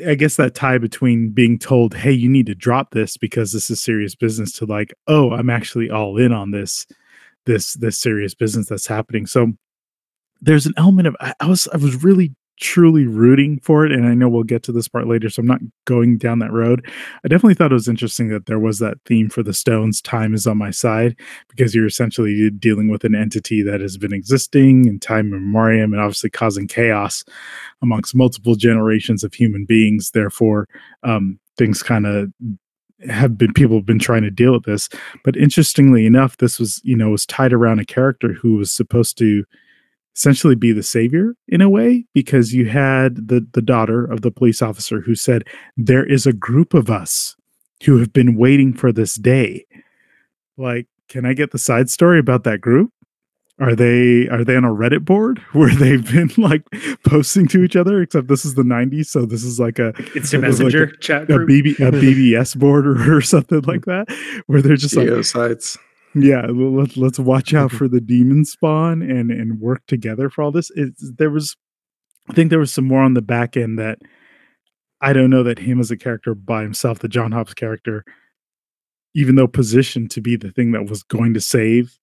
I 0.07 0.15
guess 0.15 0.37
that 0.37 0.55
tie 0.55 0.77
between 0.77 1.31
being 1.31 1.59
told, 1.59 1.93
"Hey, 1.93 2.11
you 2.11 2.29
need 2.29 2.45
to 2.45 2.55
drop 2.55 2.91
this 2.91 3.17
because 3.17 3.51
this 3.51 3.69
is 3.69 3.81
serious 3.81 4.15
business," 4.15 4.51
to 4.53 4.65
like, 4.65 4.93
"Oh, 5.07 5.31
I'm 5.31 5.49
actually 5.49 5.89
all 5.89 6.17
in 6.17 6.31
on 6.31 6.51
this, 6.51 6.87
this, 7.45 7.73
this 7.73 7.99
serious 7.99 8.33
business 8.33 8.69
that's 8.69 8.87
happening." 8.87 9.25
So 9.25 9.53
there's 10.41 10.65
an 10.65 10.73
element 10.77 11.07
of 11.07 11.15
I, 11.19 11.33
I 11.39 11.47
was 11.47 11.67
I 11.73 11.77
was 11.77 12.03
really 12.03 12.33
truly 12.59 13.05
rooting 13.05 13.59
for 13.59 13.85
it. 13.85 13.91
And 13.91 14.05
I 14.05 14.13
know 14.13 14.27
we'll 14.27 14.43
get 14.43 14.63
to 14.63 14.71
this 14.71 14.87
part 14.87 15.07
later, 15.07 15.29
so 15.29 15.41
I'm 15.41 15.47
not 15.47 15.61
going 15.85 16.17
down 16.17 16.39
that 16.39 16.51
road. 16.51 16.85
I 17.23 17.27
definitely 17.27 17.53
thought 17.53 17.71
it 17.71 17.75
was 17.75 17.87
interesting 17.87 18.29
that 18.29 18.47
there 18.47 18.59
was 18.59 18.79
that 18.79 18.97
theme 19.05 19.29
for 19.29 19.43
the 19.43 19.53
Stones 19.53 20.01
time 20.01 20.33
is 20.33 20.47
on 20.47 20.57
my 20.57 20.71
side 20.71 21.15
because 21.49 21.75
you're 21.75 21.85
essentially 21.85 22.49
dealing 22.49 22.89
with 22.89 23.03
an 23.03 23.15
entity 23.15 23.61
that 23.63 23.81
has 23.81 23.97
been 23.97 24.13
existing 24.13 24.85
in 24.87 24.99
time 24.99 25.29
memoriam 25.29 25.93
and 25.93 26.01
obviously 26.01 26.29
causing 26.29 26.67
chaos 26.67 27.23
amongst 27.81 28.15
multiple 28.15 28.55
generations 28.55 29.23
of 29.23 29.33
human 29.33 29.65
beings. 29.65 30.11
Therefore, 30.11 30.67
um, 31.03 31.39
things 31.57 31.83
kind 31.83 32.07
of 32.07 32.31
have 33.07 33.37
been 33.37 33.53
people 33.53 33.75
have 33.75 33.85
been 33.85 33.99
trying 33.99 34.23
to 34.23 34.31
deal 34.31 34.53
with 34.53 34.63
this 34.63 34.89
but 35.23 35.37
interestingly 35.37 36.07
enough 36.07 36.37
this 36.37 36.57
was 36.57 36.81
you 36.83 36.95
know 36.95 37.09
was 37.09 37.27
tied 37.27 37.53
around 37.53 37.79
a 37.79 37.85
character 37.85 38.33
who 38.33 38.55
was 38.55 38.71
supposed 38.71 39.19
to 39.19 39.45
essentially 40.17 40.55
be 40.55 40.71
the 40.71 40.83
savior 40.83 41.35
in 41.47 41.61
a 41.61 41.69
way 41.69 42.03
because 42.13 42.53
you 42.53 42.67
had 42.67 43.27
the 43.27 43.47
the 43.53 43.61
daughter 43.61 44.03
of 44.03 44.21
the 44.21 44.31
police 44.31 44.61
officer 44.61 44.99
who 45.01 45.13
said 45.13 45.43
there 45.77 46.05
is 46.05 46.25
a 46.25 46.33
group 46.33 46.73
of 46.73 46.89
us 46.89 47.35
who 47.85 47.99
have 47.99 48.11
been 48.11 48.35
waiting 48.35 48.73
for 48.73 48.91
this 48.91 49.15
day 49.15 49.63
like 50.57 50.87
can 51.07 51.25
i 51.25 51.33
get 51.33 51.51
the 51.51 51.59
side 51.59 51.89
story 51.89 52.17
about 52.17 52.43
that 52.43 52.59
group 52.59 52.91
are 53.59 53.75
they 53.75 54.27
are 54.29 54.43
they 54.43 54.55
on 54.55 54.65
a 54.65 54.69
reddit 54.69 55.05
board 55.05 55.37
where 55.53 55.73
they've 55.75 56.11
been 56.11 56.31
like 56.37 56.63
posting 57.05 57.47
to 57.47 57.63
each 57.63 57.75
other 57.75 58.01
except 58.01 58.27
this 58.27 58.43
is 58.43 58.55
the 58.55 58.63
90s 58.63 59.05
so 59.05 59.23
this 59.23 59.43
is 59.43 59.59
like 59.59 59.77
a 59.77 59.93
it's 60.15 60.33
a 60.33 60.39
messenger 60.39 60.87
like 60.87 60.95
a, 60.95 60.97
chat 60.97 61.29
a. 61.29 61.37
BB, 61.37 61.79
a 61.79 61.91
bbs 62.01 62.57
board 62.57 62.87
or, 62.87 63.17
or 63.17 63.21
something 63.21 63.61
like 63.61 63.85
that 63.85 64.07
where 64.47 64.63
they're 64.63 64.77
just 64.77 64.95
like 64.95 65.07
GeoCities. 65.07 65.77
Yeah 66.15 66.47
let, 66.47 66.97
let's 66.97 67.19
watch 67.19 67.53
out 67.53 67.71
for 67.71 67.87
the 67.87 68.01
demon 68.01 68.45
spawn 68.45 69.01
and 69.01 69.31
and 69.31 69.59
work 69.59 69.85
together 69.87 70.29
for 70.29 70.43
all 70.43 70.51
this. 70.51 70.71
It's 70.75 71.11
there 71.17 71.29
was 71.29 71.55
i 72.29 72.33
think 72.33 72.49
there 72.49 72.59
was 72.59 72.73
some 72.73 72.85
more 72.85 73.01
on 73.01 73.13
the 73.13 73.21
back 73.21 73.57
end 73.57 73.79
that 73.79 73.99
i 75.01 75.13
don't 75.13 75.29
know 75.29 75.43
that 75.43 75.59
him 75.59 75.79
as 75.79 75.91
a 75.91 75.97
character 75.97 76.33
by 76.35 76.61
himself 76.61 76.99
the 76.99 77.07
john 77.07 77.31
hobbes 77.31 77.53
character 77.53 78.03
even 79.15 79.35
though 79.35 79.47
positioned 79.47 80.11
to 80.11 80.21
be 80.21 80.35
the 80.35 80.51
thing 80.51 80.71
that 80.71 80.89
was 80.89 81.03
going 81.03 81.33
to 81.33 81.41
save 81.41 81.97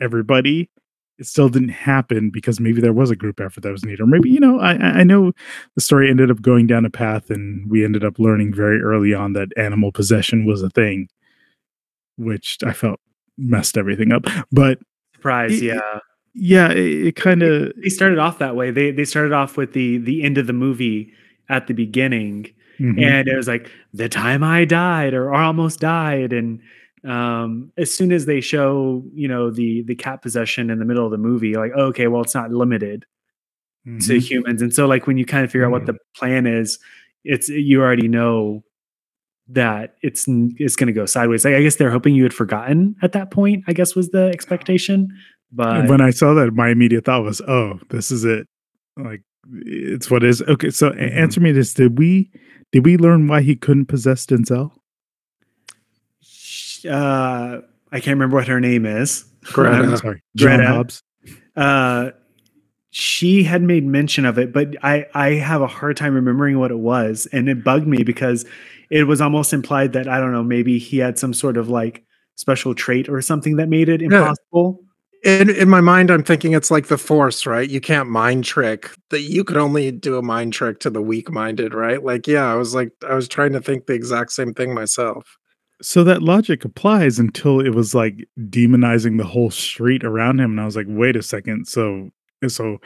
everybody 0.00 0.70
it 1.18 1.26
still 1.26 1.48
didn't 1.48 1.70
happen 1.70 2.30
because 2.30 2.60
maybe 2.60 2.80
there 2.80 2.92
was 2.92 3.10
a 3.10 3.16
group 3.16 3.40
effort 3.40 3.62
that 3.62 3.72
was 3.72 3.84
needed. 3.84 4.02
Or 4.02 4.06
maybe 4.06 4.28
you 4.30 4.40
know 4.40 4.60
i 4.60 4.72
i 4.74 5.02
know 5.02 5.32
the 5.74 5.80
story 5.80 6.10
ended 6.10 6.30
up 6.30 6.42
going 6.42 6.66
down 6.66 6.84
a 6.84 6.90
path 6.90 7.30
and 7.30 7.70
we 7.70 7.84
ended 7.84 8.04
up 8.04 8.18
learning 8.18 8.52
very 8.54 8.80
early 8.80 9.14
on 9.14 9.32
that 9.32 9.48
animal 9.56 9.92
possession 9.92 10.44
was 10.44 10.62
a 10.62 10.70
thing 10.70 11.08
which 12.16 12.58
i 12.64 12.72
felt 12.72 13.00
messed 13.38 13.76
everything 13.76 14.12
up. 14.12 14.24
But 14.52 14.78
Surprise, 15.14 15.60
it- 15.60 15.64
yeah. 15.64 15.98
yeah, 16.34 16.70
it, 16.70 17.06
it 17.08 17.16
kind 17.16 17.42
of 17.42 17.72
They 17.82 17.88
started 17.88 18.18
off 18.18 18.38
that 18.38 18.56
way. 18.56 18.70
They 18.70 18.90
they 18.90 19.04
started 19.04 19.32
off 19.32 19.56
with 19.56 19.72
the 19.72 19.98
the 19.98 20.22
end 20.22 20.38
of 20.38 20.46
the 20.46 20.52
movie 20.52 21.12
at 21.48 21.66
the 21.66 21.74
beginning, 21.74 22.48
mm-hmm. 22.78 22.98
and 23.02 23.28
it 23.28 23.36
was 23.36 23.48
like 23.48 23.70
the 23.94 24.08
time 24.08 24.42
I 24.42 24.64
died 24.64 25.14
or, 25.14 25.28
or 25.28 25.34
almost 25.34 25.80
died, 25.80 26.32
and 26.32 26.60
um, 27.04 27.70
as 27.78 27.94
soon 27.94 28.10
as 28.12 28.26
they 28.26 28.40
show 28.40 29.04
you 29.14 29.28
know 29.28 29.50
the 29.50 29.82
the 29.82 29.94
cat 29.94 30.22
possession 30.22 30.70
in 30.70 30.78
the 30.78 30.84
middle 30.84 31.04
of 31.04 31.12
the 31.12 31.18
movie, 31.18 31.54
like 31.54 31.72
okay, 31.72 32.08
well 32.08 32.22
it's 32.22 32.34
not 32.34 32.50
limited 32.50 33.04
to 33.84 33.90
Mm-hmm. 33.90 34.18
humans, 34.18 34.62
and 34.62 34.74
so 34.74 34.86
like 34.86 35.06
when 35.06 35.16
you 35.16 35.24
kind 35.24 35.44
of 35.44 35.52
figure 35.52 35.64
out 35.64 35.70
what 35.70 35.86
the 35.86 35.96
plan 36.16 36.44
is, 36.46 36.80
it's 37.24 37.48
you 37.48 37.80
already 37.80 38.08
know 38.08 38.64
that 39.48 39.94
it's 40.02 40.24
it's 40.28 40.76
going 40.76 40.88
to 40.88 40.92
go 40.92 41.06
sideways. 41.06 41.44
Like, 41.44 41.54
I 41.54 41.62
guess 41.62 41.76
they're 41.76 41.90
hoping 41.90 42.14
you 42.14 42.22
had 42.24 42.34
forgotten 42.34 42.96
at 43.02 43.12
that 43.12 43.30
point. 43.30 43.64
I 43.68 43.72
guess 43.72 43.94
was 43.94 44.10
the 44.10 44.30
expectation, 44.34 45.08
but 45.52 45.88
when 45.88 46.00
I 46.00 46.10
saw 46.10 46.34
that, 46.34 46.52
my 46.52 46.68
immediate 46.70 47.04
thought 47.04 47.22
was, 47.22 47.40
"Oh, 47.42 47.78
this 47.90 48.10
is 48.10 48.24
it." 48.24 48.46
Like 48.96 49.22
it's 49.52 50.10
what 50.10 50.24
is 50.24 50.42
okay. 50.42 50.70
So 50.70 50.90
Mm-hmm. 50.90 51.18
answer 51.18 51.40
me 51.40 51.52
this: 51.52 51.74
Did 51.74 51.98
we 51.98 52.30
did 52.72 52.84
we 52.84 52.96
learn 52.96 53.28
why 53.28 53.42
he 53.42 53.54
couldn't 53.56 53.86
possess 53.86 54.26
Denzel? 54.26 54.72
uh, 56.88 57.60
I 57.92 58.00
can't 58.00 58.14
remember 58.14 58.36
what 58.36 58.48
her 58.48 58.60
name 58.60 58.86
is. 58.86 59.24
Greta. 59.52 59.76
I'm 59.76 59.96
sorry, 59.96 60.22
John 60.36 60.56
Greta. 60.58 60.72
Hobbes. 60.72 61.02
uh, 61.56 62.10
she 62.98 63.42
had 63.42 63.60
made 63.62 63.84
mention 63.84 64.24
of 64.24 64.38
it, 64.38 64.54
but 64.54 64.74
I 64.82 65.04
I 65.12 65.32
have 65.34 65.60
a 65.60 65.66
hard 65.66 65.98
time 65.98 66.14
remembering 66.14 66.58
what 66.58 66.70
it 66.70 66.78
was, 66.78 67.26
and 67.30 67.46
it 67.46 67.62
bugged 67.62 67.86
me 67.86 68.02
because 68.02 68.46
it 68.88 69.04
was 69.04 69.20
almost 69.20 69.52
implied 69.52 69.92
that 69.92 70.08
I 70.08 70.18
don't 70.18 70.32
know 70.32 70.42
maybe 70.42 70.78
he 70.78 70.96
had 70.96 71.18
some 71.18 71.34
sort 71.34 71.58
of 71.58 71.68
like 71.68 72.04
special 72.36 72.74
trait 72.74 73.06
or 73.10 73.20
something 73.20 73.56
that 73.56 73.68
made 73.68 73.90
it 73.90 74.00
Yeah. 74.00 74.06
impossible. 74.06 74.82
In 75.24 75.50
in 75.50 75.68
my 75.68 75.82
mind, 75.82 76.10
I'm 76.10 76.22
thinking 76.22 76.54
it's 76.54 76.70
like 76.70 76.86
the 76.86 76.96
force, 76.96 77.44
right? 77.44 77.68
You 77.68 77.82
can't 77.82 78.08
mind 78.08 78.44
trick 78.44 78.90
that 79.10 79.20
you 79.22 79.44
could 79.44 79.58
only 79.58 79.90
do 79.92 80.16
a 80.16 80.22
mind 80.22 80.54
trick 80.54 80.80
to 80.80 80.88
the 80.90 81.02
weak 81.02 81.30
minded, 81.30 81.74
right? 81.74 82.02
Like, 82.02 82.26
yeah, 82.26 82.50
I 82.50 82.54
was 82.54 82.74
like, 82.74 82.92
I 83.06 83.14
was 83.14 83.28
trying 83.28 83.52
to 83.52 83.60
think 83.60 83.84
the 83.86 83.92
exact 83.94 84.32
same 84.32 84.54
thing 84.54 84.72
myself. 84.72 85.36
So 85.82 86.02
that 86.04 86.22
logic 86.22 86.64
applies 86.64 87.18
until 87.18 87.60
it 87.60 87.74
was 87.74 87.94
like 87.94 88.26
demonizing 88.48 89.18
the 89.18 89.24
whole 89.26 89.50
street 89.50 90.02
around 90.04 90.40
him, 90.40 90.52
and 90.52 90.60
I 90.60 90.64
was 90.64 90.76
like, 90.76 90.86
wait 90.88 91.16
a 91.16 91.22
second. 91.22 91.66
So 91.68 92.10
so 92.48 92.78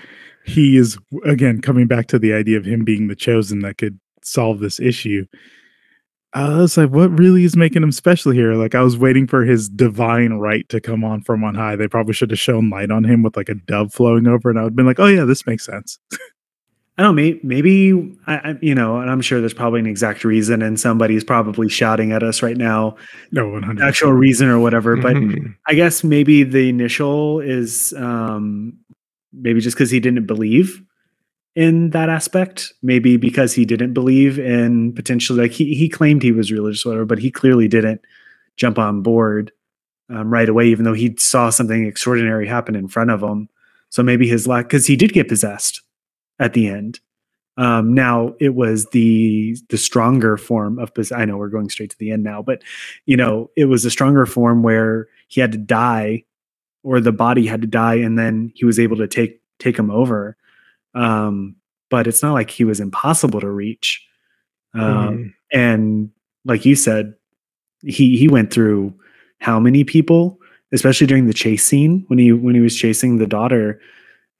he 0.44 0.76
is 0.76 0.98
again 1.24 1.60
coming 1.60 1.86
back 1.86 2.06
to 2.08 2.18
the 2.18 2.32
idea 2.32 2.56
of 2.56 2.64
him 2.64 2.84
being 2.84 3.08
the 3.08 3.16
chosen 3.16 3.60
that 3.60 3.78
could 3.78 3.98
solve 4.22 4.60
this 4.60 4.80
issue. 4.80 5.26
I 6.32 6.58
was 6.58 6.76
like, 6.76 6.90
what 6.90 7.18
really 7.18 7.42
is 7.42 7.56
making 7.56 7.82
him 7.82 7.90
special 7.90 8.30
here? 8.30 8.54
Like, 8.54 8.76
I 8.76 8.82
was 8.82 8.96
waiting 8.96 9.26
for 9.26 9.44
his 9.44 9.68
divine 9.68 10.34
right 10.34 10.68
to 10.68 10.80
come 10.80 11.02
on 11.02 11.22
from 11.22 11.42
on 11.42 11.56
high. 11.56 11.74
They 11.74 11.88
probably 11.88 12.14
should 12.14 12.30
have 12.30 12.38
shown 12.38 12.70
light 12.70 12.92
on 12.92 13.02
him 13.02 13.24
with 13.24 13.36
like 13.36 13.48
a 13.48 13.54
dove 13.54 13.92
flowing 13.92 14.28
over, 14.28 14.48
and 14.48 14.56
I 14.58 14.62
would 14.62 14.70
have 14.70 14.76
been 14.76 14.86
like, 14.86 15.00
oh, 15.00 15.08
yeah, 15.08 15.24
this 15.24 15.44
makes 15.44 15.66
sense. 15.66 15.98
I 16.98 17.02
don't 17.02 17.16
know, 17.16 17.22
maybe, 17.22 17.40
maybe 17.42 18.16
I, 18.26 18.34
I, 18.50 18.58
you 18.60 18.74
know, 18.74 18.98
and 18.98 19.10
I'm 19.10 19.22
sure 19.22 19.40
there's 19.40 19.54
probably 19.54 19.80
an 19.80 19.86
exact 19.86 20.22
reason, 20.22 20.62
and 20.62 20.78
somebody's 20.78 21.24
probably 21.24 21.68
shouting 21.68 22.12
at 22.12 22.22
us 22.22 22.42
right 22.42 22.56
now, 22.56 22.96
No, 23.32 23.48
100 23.48 23.82
actual 23.82 24.12
reason 24.12 24.48
or 24.48 24.60
whatever. 24.60 24.96
But 24.96 25.16
Mhm. 25.16 25.56
I 25.66 25.74
guess 25.74 26.04
maybe 26.04 26.42
the 26.44 26.68
initial 26.68 27.40
is 27.40 27.92
um, 27.94 28.74
maybe 29.32 29.60
just 29.60 29.76
because 29.76 29.90
he 29.90 30.00
didn't 30.00 30.26
believe 30.26 30.82
in 31.54 31.90
that 31.90 32.08
aspect. 32.08 32.72
Maybe 32.82 33.16
because 33.16 33.52
he 33.52 33.64
didn't 33.64 33.92
believe 33.92 34.38
in 34.38 34.92
potentially 34.94 35.40
like 35.40 35.52
he 35.52 35.74
he 35.74 35.88
claimed 35.88 36.22
he 36.22 36.32
was 36.32 36.52
religious, 36.52 36.84
whatever, 36.84 37.04
but 37.04 37.18
he 37.18 37.30
clearly 37.30 37.68
didn't 37.68 38.00
jump 38.56 38.78
on 38.78 39.02
board 39.02 39.52
um, 40.08 40.32
right 40.32 40.48
away, 40.48 40.66
even 40.66 40.84
though 40.84 40.92
he 40.92 41.14
saw 41.18 41.50
something 41.50 41.86
extraordinary 41.86 42.46
happen 42.46 42.74
in 42.74 42.88
front 42.88 43.10
of 43.10 43.22
him. 43.22 43.48
So 43.90 44.02
maybe 44.02 44.28
his 44.28 44.46
lack 44.46 44.66
because 44.66 44.86
he 44.86 44.96
did 44.96 45.12
get 45.12 45.28
possessed 45.28 45.82
at 46.38 46.52
the 46.52 46.68
end. 46.68 47.00
Um, 47.56 47.92
now 47.94 48.34
it 48.40 48.54
was 48.54 48.86
the 48.86 49.56
the 49.68 49.76
stronger 49.76 50.36
form 50.36 50.78
of 50.78 50.94
pos- 50.94 51.12
I 51.12 51.24
know 51.24 51.36
we're 51.36 51.48
going 51.48 51.68
straight 51.68 51.90
to 51.90 51.98
the 51.98 52.10
end 52.10 52.22
now, 52.22 52.42
but 52.42 52.62
you 53.06 53.16
know 53.16 53.50
it 53.56 53.66
was 53.66 53.84
a 53.84 53.90
stronger 53.90 54.24
form 54.26 54.62
where 54.62 55.08
he 55.28 55.40
had 55.40 55.52
to 55.52 55.58
die, 55.58 56.24
or 56.82 57.00
the 57.00 57.12
body 57.12 57.46
had 57.46 57.60
to 57.62 57.66
die, 57.66 57.96
and 57.96 58.18
then 58.18 58.52
he 58.54 58.64
was 58.64 58.78
able 58.78 58.96
to 58.98 59.06
take 59.08 59.40
take 59.58 59.78
him 59.78 59.90
over. 59.90 60.36
Um, 60.94 61.56
but 61.90 62.06
it's 62.06 62.22
not 62.22 62.32
like 62.32 62.50
he 62.50 62.64
was 62.64 62.80
impossible 62.80 63.40
to 63.40 63.50
reach. 63.50 64.06
Um, 64.74 64.82
Mhm. 64.82 65.32
and 65.52 66.10
like 66.44 66.64
you 66.64 66.74
said, 66.74 67.14
he 67.82 68.16
he 68.16 68.28
went 68.28 68.52
through 68.52 68.94
how 69.40 69.58
many 69.60 69.84
people, 69.84 70.38
especially 70.72 71.06
during 71.06 71.26
the 71.26 71.34
chase 71.34 71.64
scene 71.64 72.04
when 72.08 72.18
he 72.18 72.32
when 72.32 72.54
he 72.54 72.60
was 72.60 72.76
chasing 72.76 73.18
the 73.18 73.26
daughter. 73.26 73.80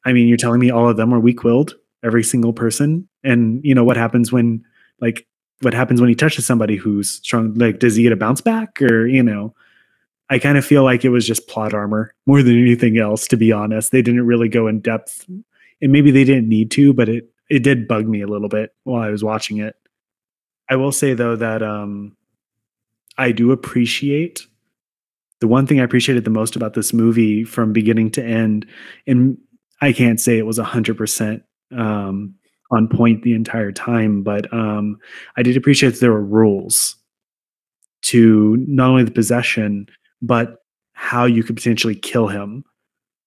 I 0.04 0.12
mean, 0.12 0.28
you're 0.28 0.36
telling 0.38 0.60
me 0.60 0.70
all 0.70 0.88
of 0.88 0.96
them 0.96 1.10
were 1.10 1.20
weak 1.20 1.44
willed, 1.44 1.74
every 2.02 2.22
single 2.24 2.52
person, 2.52 3.08
and 3.24 3.60
you 3.64 3.74
know 3.74 3.84
what 3.84 3.96
happens 3.96 4.32
when 4.32 4.64
like 5.00 5.26
what 5.62 5.74
happens 5.74 6.00
when 6.00 6.08
he 6.08 6.14
touches 6.14 6.46
somebody 6.46 6.76
who's 6.76 7.10
strong? 7.22 7.52
Like, 7.54 7.80
does 7.80 7.94
he 7.96 8.02
get 8.02 8.12
a 8.12 8.16
bounce 8.16 8.40
back, 8.40 8.80
or 8.80 9.06
you 9.06 9.22
know? 9.22 9.54
I 10.30 10.38
kind 10.38 10.56
of 10.56 10.64
feel 10.64 10.84
like 10.84 11.04
it 11.04 11.08
was 11.08 11.26
just 11.26 11.48
plot 11.48 11.74
armor 11.74 12.14
more 12.24 12.42
than 12.42 12.58
anything 12.58 12.98
else. 12.98 13.26
To 13.28 13.36
be 13.36 13.50
honest, 13.52 13.90
they 13.90 14.00
didn't 14.00 14.26
really 14.26 14.48
go 14.48 14.68
in 14.68 14.80
depth, 14.80 15.26
and 15.28 15.92
maybe 15.92 16.12
they 16.12 16.24
didn't 16.24 16.48
need 16.48 16.70
to, 16.72 16.92
but 16.94 17.08
it 17.08 17.28
it 17.50 17.64
did 17.64 17.88
bug 17.88 18.06
me 18.06 18.22
a 18.22 18.28
little 18.28 18.48
bit 18.48 18.72
while 18.84 19.02
I 19.02 19.10
was 19.10 19.24
watching 19.24 19.58
it. 19.58 19.74
I 20.68 20.76
will 20.76 20.92
say 20.92 21.14
though 21.14 21.34
that 21.36 21.62
um, 21.62 22.16
I 23.18 23.32
do 23.32 23.50
appreciate 23.50 24.46
the 25.40 25.48
one 25.48 25.66
thing 25.66 25.80
I 25.80 25.84
appreciated 25.84 26.24
the 26.24 26.30
most 26.30 26.54
about 26.54 26.74
this 26.74 26.92
movie 26.92 27.44
from 27.44 27.72
beginning 27.72 28.10
to 28.12 28.24
end, 28.24 28.66
and 29.06 29.36
I 29.80 29.92
can't 29.92 30.20
say 30.20 30.38
it 30.38 30.46
was 30.46 30.58
hundred 30.58 30.96
percent 30.96 31.42
um, 31.76 32.36
on 32.70 32.86
point 32.86 33.24
the 33.24 33.34
entire 33.34 33.72
time, 33.72 34.22
but 34.22 34.52
um, 34.54 34.96
I 35.36 35.42
did 35.42 35.56
appreciate 35.56 35.90
that 35.90 36.00
there 36.00 36.12
were 36.12 36.24
rules 36.24 36.94
to 38.02 38.56
not 38.68 38.90
only 38.90 39.04
the 39.04 39.10
possession 39.10 39.86
but 40.22 40.58
how 40.92 41.24
you 41.24 41.42
could 41.42 41.56
potentially 41.56 41.94
kill 41.94 42.28
him. 42.28 42.64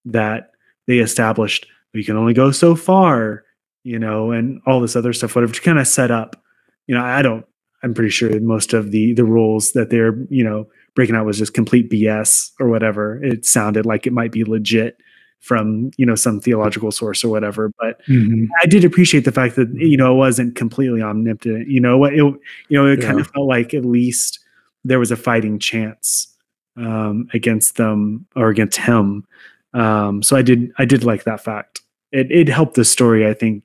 That 0.06 0.52
they 0.88 1.00
established 1.00 1.66
we 1.94 2.04
can 2.04 2.18
only 2.18 2.34
go 2.34 2.52
so 2.52 2.76
far, 2.76 3.44
you 3.84 4.00
know, 4.00 4.32
and 4.32 4.62
all 4.66 4.82
this 4.82 4.96
other 4.96 5.14
stuff, 5.14 5.36
whatever 5.36 5.54
to 5.54 5.62
kind 5.62 5.80
of 5.80 5.88
set 5.88 6.12
up. 6.12 6.42
You 6.88 6.96
know, 6.96 7.04
I 7.04 7.22
don't. 7.22 7.46
I'm 7.84 7.94
pretty 7.94 8.10
sure 8.10 8.38
most 8.40 8.74
of 8.74 8.92
the 8.92 9.14
the 9.14 9.26
rules 9.26 9.74
that 9.74 9.90
they're 9.90 10.16
you 10.30 10.44
know 10.44 10.68
breaking 10.96 11.16
out 11.16 11.26
was 11.26 11.38
just 11.38 11.54
complete 11.54 11.90
BS 11.90 12.52
or 12.60 12.68
whatever. 12.70 13.24
It 13.24 13.46
sounded 13.46 13.86
like 13.86 14.06
it 14.08 14.14
might 14.14 14.32
be 14.32 14.44
legit 14.44 14.98
from 15.40 15.92
you 15.98 16.06
know 16.06 16.16
some 16.16 16.40
theological 16.40 16.92
source 16.92 17.24
or 17.24 17.30
whatever. 17.30 17.72
But 17.80 18.02
Mhm. 18.08 18.48
I 18.62 18.66
did 18.66 18.86
appreciate 18.86 19.26
the 19.26 19.32
fact 19.32 19.56
that 19.56 19.74
you 19.74 19.98
know 19.98 20.14
it 20.14 20.18
wasn't 20.18 20.56
completely 20.56 21.02
omnipotent. 21.02 21.68
You 21.70 21.82
know 21.82 21.98
what? 21.98 22.14
It, 22.14 22.18
you 22.18 22.38
know 22.72 22.88
it 22.88 23.02
kind 23.02 23.20
of 23.20 23.28
felt 23.28 23.48
like 23.48 23.74
at 23.74 23.86
least 23.86 24.40
there 24.86 25.00
was 25.00 25.12
a 25.12 25.18
fighting 25.18 25.60
chance 25.60 26.33
um, 26.77 27.27
against 27.34 27.77
them 27.77 28.25
or 28.36 28.50
against 28.50 28.77
him. 28.77 29.25
Um, 29.74 30.22
so 30.24 30.36
I 30.36 30.42
did 30.42 30.72
I 30.77 30.86
did 30.86 31.03
like 31.03 31.24
that 31.24 31.44
fact. 31.44 31.82
It 32.12 32.32
it 32.32 32.48
helped 32.50 32.75
the 32.75 32.86
story 32.86 33.27
I 33.27 33.34
think 33.34 33.63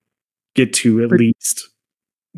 get 0.55 0.73
to 0.75 1.03
at 1.05 1.11
But- 1.11 1.21
least. 1.21 1.69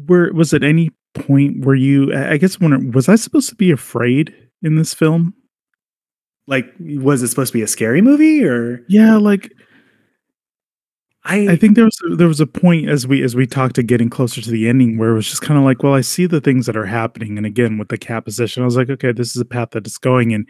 Where 0.07 0.33
was 0.33 0.55
at 0.55 0.63
any 0.63 0.91
point 1.15 1.65
where 1.65 1.75
you? 1.75 2.13
I 2.15 2.33
I 2.33 2.37
guess 2.39 2.59
when 2.61 2.93
was 2.93 3.09
I 3.09 3.17
supposed 3.17 3.49
to 3.51 3.55
be 3.57 3.71
afraid 3.71 4.35
in 4.63 4.77
this 4.77 4.95
film? 4.95 5.35
Like, 6.47 6.73
was 6.81 7.23
it 7.23 7.29
supposed 7.29 7.53
to 7.53 7.59
be 7.59 7.63
a 7.63 7.67
scary 7.69 8.01
movie 8.03 8.45
or 8.45 8.85
Yeah, 8.89 9.17
like 9.17 9.53
I? 11.31 11.53
I 11.53 11.57
think 11.57 11.77
there 11.77 11.85
was 11.85 11.99
there 12.17 12.27
was 12.27 12.41
a 12.41 12.47
point 12.47 12.89
as 12.89 13.07
we 13.07 13.23
as 13.23 13.37
we 13.37 13.47
talked 13.47 13.77
to 13.77 13.85
getting 13.85 14.11
closer 14.11 14.41
to 14.41 14.51
the 14.51 14.69
ending 14.69 14.99
where 14.99 15.11
it 15.11 15.15
was 15.15 15.29
just 15.29 15.43
kind 15.43 15.59
of 15.59 15.65
like, 15.65 15.83
well, 15.83 15.95
I 15.95 16.01
see 16.01 16.27
the 16.27 16.41
things 16.41 16.67
that 16.67 16.77
are 16.77 16.87
happening, 16.87 17.37
and 17.37 17.47
again 17.47 17.79
with 17.79 17.89
the 17.89 17.99
cat 17.99 18.25
position, 18.25 18.63
I 18.63 18.67
was 18.67 18.77
like, 18.77 18.91
okay, 18.91 19.13
this 19.13 19.37
is 19.37 19.41
a 19.41 19.45
path 19.45 19.71
that 19.71 19.87
it's 19.87 19.99
going, 19.99 20.35
and 20.35 20.49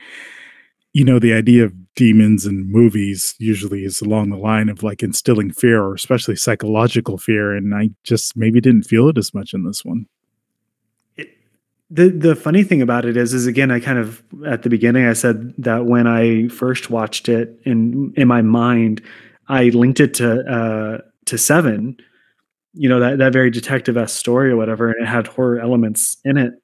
you 0.94 1.04
know, 1.04 1.18
the 1.18 1.34
idea 1.34 1.64
of 1.64 1.74
demons 1.94 2.46
and 2.46 2.68
movies 2.68 3.34
usually 3.38 3.84
is 3.84 4.00
along 4.00 4.30
the 4.30 4.36
line 4.36 4.68
of 4.70 4.82
like 4.82 5.02
instilling 5.02 5.52
fear 5.52 5.82
or 5.82 5.94
especially 5.94 6.34
psychological 6.34 7.18
fear, 7.18 7.54
and 7.54 7.74
I 7.74 7.90
just 8.02 8.34
maybe 8.34 8.60
didn't 8.60 8.84
feel 8.84 9.08
it 9.08 9.18
as 9.18 9.34
much 9.34 9.52
in 9.52 9.64
this 9.64 9.84
one. 9.84 10.06
the 11.90 12.08
the 12.08 12.34
funny 12.34 12.62
thing 12.62 12.80
about 12.80 13.04
it 13.04 13.18
is 13.18 13.34
is 13.34 13.46
again 13.46 13.70
I 13.70 13.80
kind 13.80 13.98
of 13.98 14.22
at 14.46 14.62
the 14.62 14.70
beginning 14.70 15.04
I 15.04 15.12
said 15.12 15.52
that 15.58 15.84
when 15.84 16.06
I 16.06 16.48
first 16.48 16.88
watched 16.88 17.28
it 17.28 17.60
in 17.64 18.14
in 18.16 18.28
my 18.28 18.40
mind 18.40 19.02
I 19.50 19.64
linked 19.64 20.00
it 20.00 20.14
to 20.14 20.40
uh 20.40 20.98
to 21.26 21.38
Seven, 21.38 21.96
you 22.72 22.88
know 22.88 23.00
that 23.00 23.18
that 23.18 23.32
very 23.32 23.50
detective 23.50 24.10
story 24.10 24.50
or 24.50 24.56
whatever, 24.56 24.90
and 24.90 25.02
it 25.02 25.08
had 25.08 25.26
horror 25.26 25.58
elements 25.58 26.16
in 26.24 26.36
it. 26.36 26.54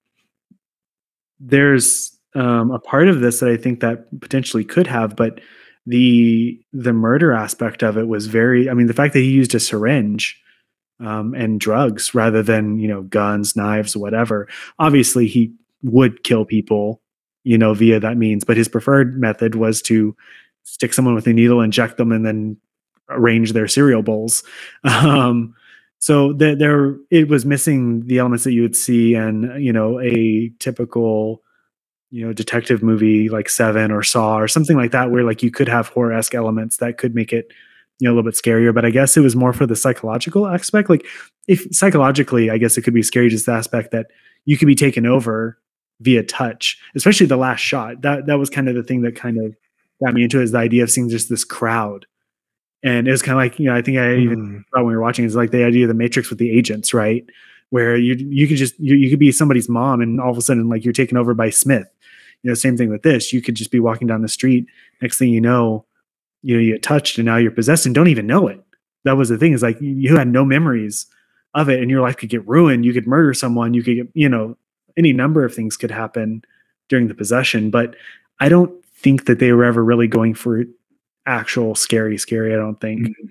There's 1.40 2.16
um, 2.34 2.70
a 2.70 2.78
part 2.78 3.08
of 3.08 3.20
this 3.20 3.40
that 3.40 3.50
I 3.50 3.56
think 3.56 3.80
that 3.80 4.20
potentially 4.20 4.64
could 4.64 4.86
have, 4.86 5.16
but 5.16 5.40
the 5.86 6.60
the 6.72 6.92
murder 6.92 7.32
aspect 7.32 7.82
of 7.82 7.96
it 7.96 8.08
was 8.08 8.26
very. 8.26 8.70
I 8.70 8.74
mean, 8.74 8.86
the 8.86 8.94
fact 8.94 9.14
that 9.14 9.20
he 9.20 9.30
used 9.30 9.54
a 9.54 9.60
syringe 9.60 10.40
um, 11.00 11.34
and 11.34 11.60
drugs 11.60 12.14
rather 12.14 12.42
than 12.42 12.78
you 12.78 12.88
know 12.88 13.02
guns, 13.02 13.56
knives, 13.56 13.96
whatever. 13.96 14.48
Obviously, 14.78 15.26
he 15.26 15.52
would 15.82 16.24
kill 16.24 16.44
people, 16.44 17.00
you 17.44 17.58
know, 17.58 17.74
via 17.74 18.00
that 18.00 18.16
means. 18.16 18.44
But 18.44 18.56
his 18.56 18.68
preferred 18.68 19.20
method 19.20 19.54
was 19.54 19.82
to 19.82 20.16
stick 20.64 20.92
someone 20.92 21.14
with 21.14 21.26
a 21.26 21.32
needle, 21.32 21.60
inject 21.60 21.96
them, 21.96 22.12
and 22.12 22.24
then 22.24 22.56
arrange 23.08 23.52
their 23.52 23.68
cereal 23.68 24.02
bowls. 24.02 24.42
Um, 24.84 25.54
so 25.98 26.32
there, 26.32 26.54
there, 26.54 26.96
it 27.10 27.28
was 27.28 27.46
missing 27.46 28.06
the 28.06 28.18
elements 28.18 28.44
that 28.44 28.52
you 28.52 28.62
would 28.62 28.76
see 28.76 29.14
in 29.14 29.54
you 29.58 29.72
know 29.72 29.98
a 30.00 30.52
typical 30.58 31.42
you 32.10 32.24
know 32.24 32.32
detective 32.32 32.82
movie 32.82 33.28
like 33.28 33.48
Seven 33.48 33.90
or 33.90 34.02
Saw 34.02 34.38
or 34.38 34.48
something 34.48 34.76
like 34.76 34.92
that, 34.92 35.10
where 35.10 35.24
like 35.24 35.42
you 35.42 35.50
could 35.50 35.68
have 35.68 35.88
horror 35.88 36.12
esque 36.12 36.34
elements 36.34 36.76
that 36.78 36.98
could 36.98 37.14
make 37.14 37.32
it 37.32 37.50
you 37.98 38.06
know 38.06 38.12
a 38.12 38.14
little 38.14 38.30
bit 38.30 38.40
scarier. 38.40 38.74
But 38.74 38.84
I 38.84 38.90
guess 38.90 39.16
it 39.16 39.20
was 39.20 39.34
more 39.34 39.52
for 39.52 39.66
the 39.66 39.76
psychological 39.76 40.46
aspect. 40.46 40.90
Like 40.90 41.06
if 41.48 41.66
psychologically, 41.72 42.50
I 42.50 42.58
guess 42.58 42.76
it 42.76 42.82
could 42.82 42.94
be 42.94 43.02
scary 43.02 43.28
just 43.28 43.46
the 43.46 43.52
aspect 43.52 43.90
that 43.92 44.06
you 44.44 44.56
could 44.56 44.68
be 44.68 44.74
taken 44.74 45.06
over 45.06 45.58
via 46.00 46.22
touch, 46.22 46.78
especially 46.94 47.26
the 47.26 47.36
last 47.36 47.60
shot. 47.60 48.02
That 48.02 48.26
that 48.26 48.38
was 48.38 48.50
kind 48.50 48.68
of 48.68 48.74
the 48.74 48.82
thing 48.82 49.02
that 49.02 49.16
kind 49.16 49.38
of 49.38 49.56
got 50.04 50.14
me 50.14 50.24
into 50.24 50.40
it 50.40 50.44
is 50.44 50.52
the 50.52 50.58
idea 50.58 50.82
of 50.82 50.90
seeing 50.90 51.08
just 51.08 51.28
this 51.28 51.44
crowd. 51.44 52.06
And 52.86 53.08
it 53.08 53.10
was 53.10 53.20
kind 53.22 53.36
of 53.36 53.42
like, 53.42 53.58
you 53.58 53.66
know, 53.66 53.74
I 53.74 53.82
think 53.82 53.98
I 53.98 54.16
even 54.16 54.38
Mhm. 54.38 54.64
thought 54.70 54.84
when 54.84 54.86
we 54.86 54.94
were 54.96 55.02
watching 55.02 55.24
is 55.24 55.34
like 55.34 55.50
the 55.50 55.64
idea 55.64 55.84
of 55.84 55.88
the 55.88 55.94
Matrix 55.94 56.30
with 56.30 56.38
the 56.38 56.50
agents, 56.50 56.94
right? 56.94 57.24
Where 57.70 57.96
you 57.96 58.14
you 58.14 58.46
could 58.46 58.58
just 58.58 58.78
you, 58.78 58.94
you 58.94 59.10
could 59.10 59.18
be 59.18 59.32
somebody's 59.32 59.68
mom 59.68 60.00
and 60.00 60.20
all 60.20 60.30
of 60.30 60.38
a 60.38 60.42
sudden 60.42 60.68
like 60.68 60.84
you're 60.84 60.92
taken 61.02 61.18
over 61.18 61.34
by 61.34 61.50
Smith. 61.50 61.88
You 62.42 62.50
know, 62.50 62.54
same 62.54 62.76
thing 62.76 62.90
with 62.90 63.02
this. 63.02 63.32
You 63.32 63.42
could 63.42 63.56
just 63.56 63.72
be 63.72 63.80
walking 63.80 64.06
down 64.06 64.22
the 64.22 64.28
street. 64.28 64.66
Next 65.02 65.18
thing 65.18 65.30
you 65.30 65.40
know, 65.40 65.84
you 66.42 66.54
know, 66.54 66.62
you 66.62 66.72
get 66.74 66.82
touched 66.84 67.18
and 67.18 67.26
now 67.26 67.36
you're 67.38 67.50
possessed 67.50 67.86
and 67.86 67.94
don't 67.94 68.08
even 68.08 68.26
know 68.26 68.46
it. 68.46 68.62
That 69.04 69.16
was 69.16 69.28
the 69.30 69.38
thing, 69.38 69.52
is 69.52 69.62
like 69.62 69.80
you, 69.80 69.90
you 69.90 70.16
had 70.16 70.28
no 70.28 70.44
memories 70.44 71.06
of 71.54 71.68
it 71.68 71.80
and 71.80 71.90
your 71.90 72.02
life 72.02 72.16
could 72.16 72.28
get 72.28 72.46
ruined. 72.46 72.84
You 72.84 72.92
could 72.92 73.06
murder 73.08 73.34
someone, 73.34 73.74
you 73.74 73.82
could 73.82 73.96
get, 73.96 74.08
you 74.14 74.28
know, 74.28 74.56
any 74.96 75.12
number 75.12 75.44
of 75.44 75.52
things 75.54 75.76
could 75.76 75.90
happen 75.90 76.42
during 76.88 77.08
the 77.08 77.14
possession. 77.14 77.70
But 77.70 77.96
I 78.38 78.48
don't 78.48 78.72
think 78.94 79.24
that 79.26 79.38
they 79.40 79.50
were 79.52 79.64
ever 79.64 79.82
really 79.84 80.06
going 80.06 80.34
for 80.34 80.64
actual 81.26 81.74
scary, 81.74 82.18
scary. 82.18 82.52
I 82.52 82.56
don't 82.56 82.80
think. 82.80 83.00
Mm-hmm. 83.08 83.26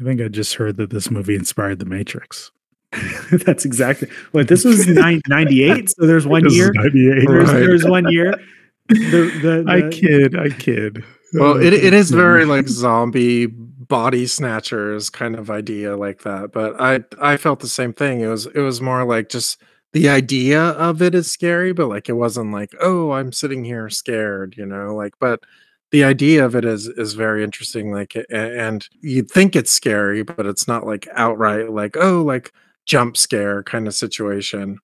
I 0.00 0.04
think 0.04 0.20
I 0.20 0.28
just 0.28 0.54
heard 0.54 0.76
that 0.76 0.90
this 0.90 1.10
movie 1.10 1.34
inspired 1.34 1.78
The 1.78 1.86
Matrix. 1.86 2.50
That's 3.32 3.64
exactly 3.64 4.08
what 4.32 4.48
this 4.48 4.64
was 4.64 4.86
nine, 4.86 5.20
98. 5.28 5.90
So 5.90 6.06
there's 6.06 6.26
one 6.26 6.44
This 6.44 6.54
year. 6.54 6.72
98. 6.74 7.26
There's, 7.26 7.48
Right. 7.48 7.60
there's 7.60 7.84
one 7.84 8.10
year. 8.12 8.34
The, 8.88 8.94
the, 9.42 9.64
I 9.68 9.88
kid, 9.90 10.38
I 10.38 10.50
kid. 10.50 11.02
Well, 11.32 11.54
oh, 11.54 11.60
it, 11.60 11.72
it 11.72 11.92
is 11.92 12.10
very 12.10 12.44
like 12.44 12.68
zombie 12.68 13.46
body 13.46 14.26
snatchers 14.26 15.10
kind 15.10 15.36
of 15.36 15.50
idea 15.50 15.96
like 15.96 16.22
that. 16.22 16.52
But 16.52 16.80
I 16.80 17.00
I 17.20 17.36
felt 17.36 17.60
the 17.60 17.68
same 17.68 17.92
thing. 17.92 18.20
It 18.20 18.28
was 18.28 18.46
it 18.46 18.60
was 18.60 18.80
more 18.80 19.04
like 19.04 19.28
just 19.28 19.60
the 19.92 20.08
idea 20.08 20.60
of 20.60 21.02
it 21.02 21.14
is 21.14 21.30
scary, 21.30 21.72
but 21.72 21.88
like 21.88 22.08
it 22.08 22.14
wasn't 22.14 22.52
like, 22.52 22.74
oh, 22.80 23.12
I'm 23.12 23.32
sitting 23.32 23.64
here 23.64 23.90
scared, 23.90 24.54
you 24.56 24.66
know, 24.66 24.94
like 24.94 25.14
but 25.18 25.40
the 25.92 26.04
idea 26.04 26.44
of 26.44 26.54
it 26.56 26.64
is 26.64 26.88
is 26.88 27.14
very 27.14 27.44
interesting 27.44 27.92
like 27.92 28.16
and 28.30 28.88
you'd 29.00 29.30
think 29.30 29.54
it's 29.56 29.72
scary 29.72 30.22
but 30.22 30.46
it's 30.46 30.66
not 30.68 30.86
like 30.86 31.08
outright 31.14 31.70
like 31.70 31.96
oh 31.96 32.22
like 32.22 32.52
jump 32.86 33.16
scare 33.16 33.62
kind 33.62 33.86
of 33.88 33.94
situation 33.94 34.78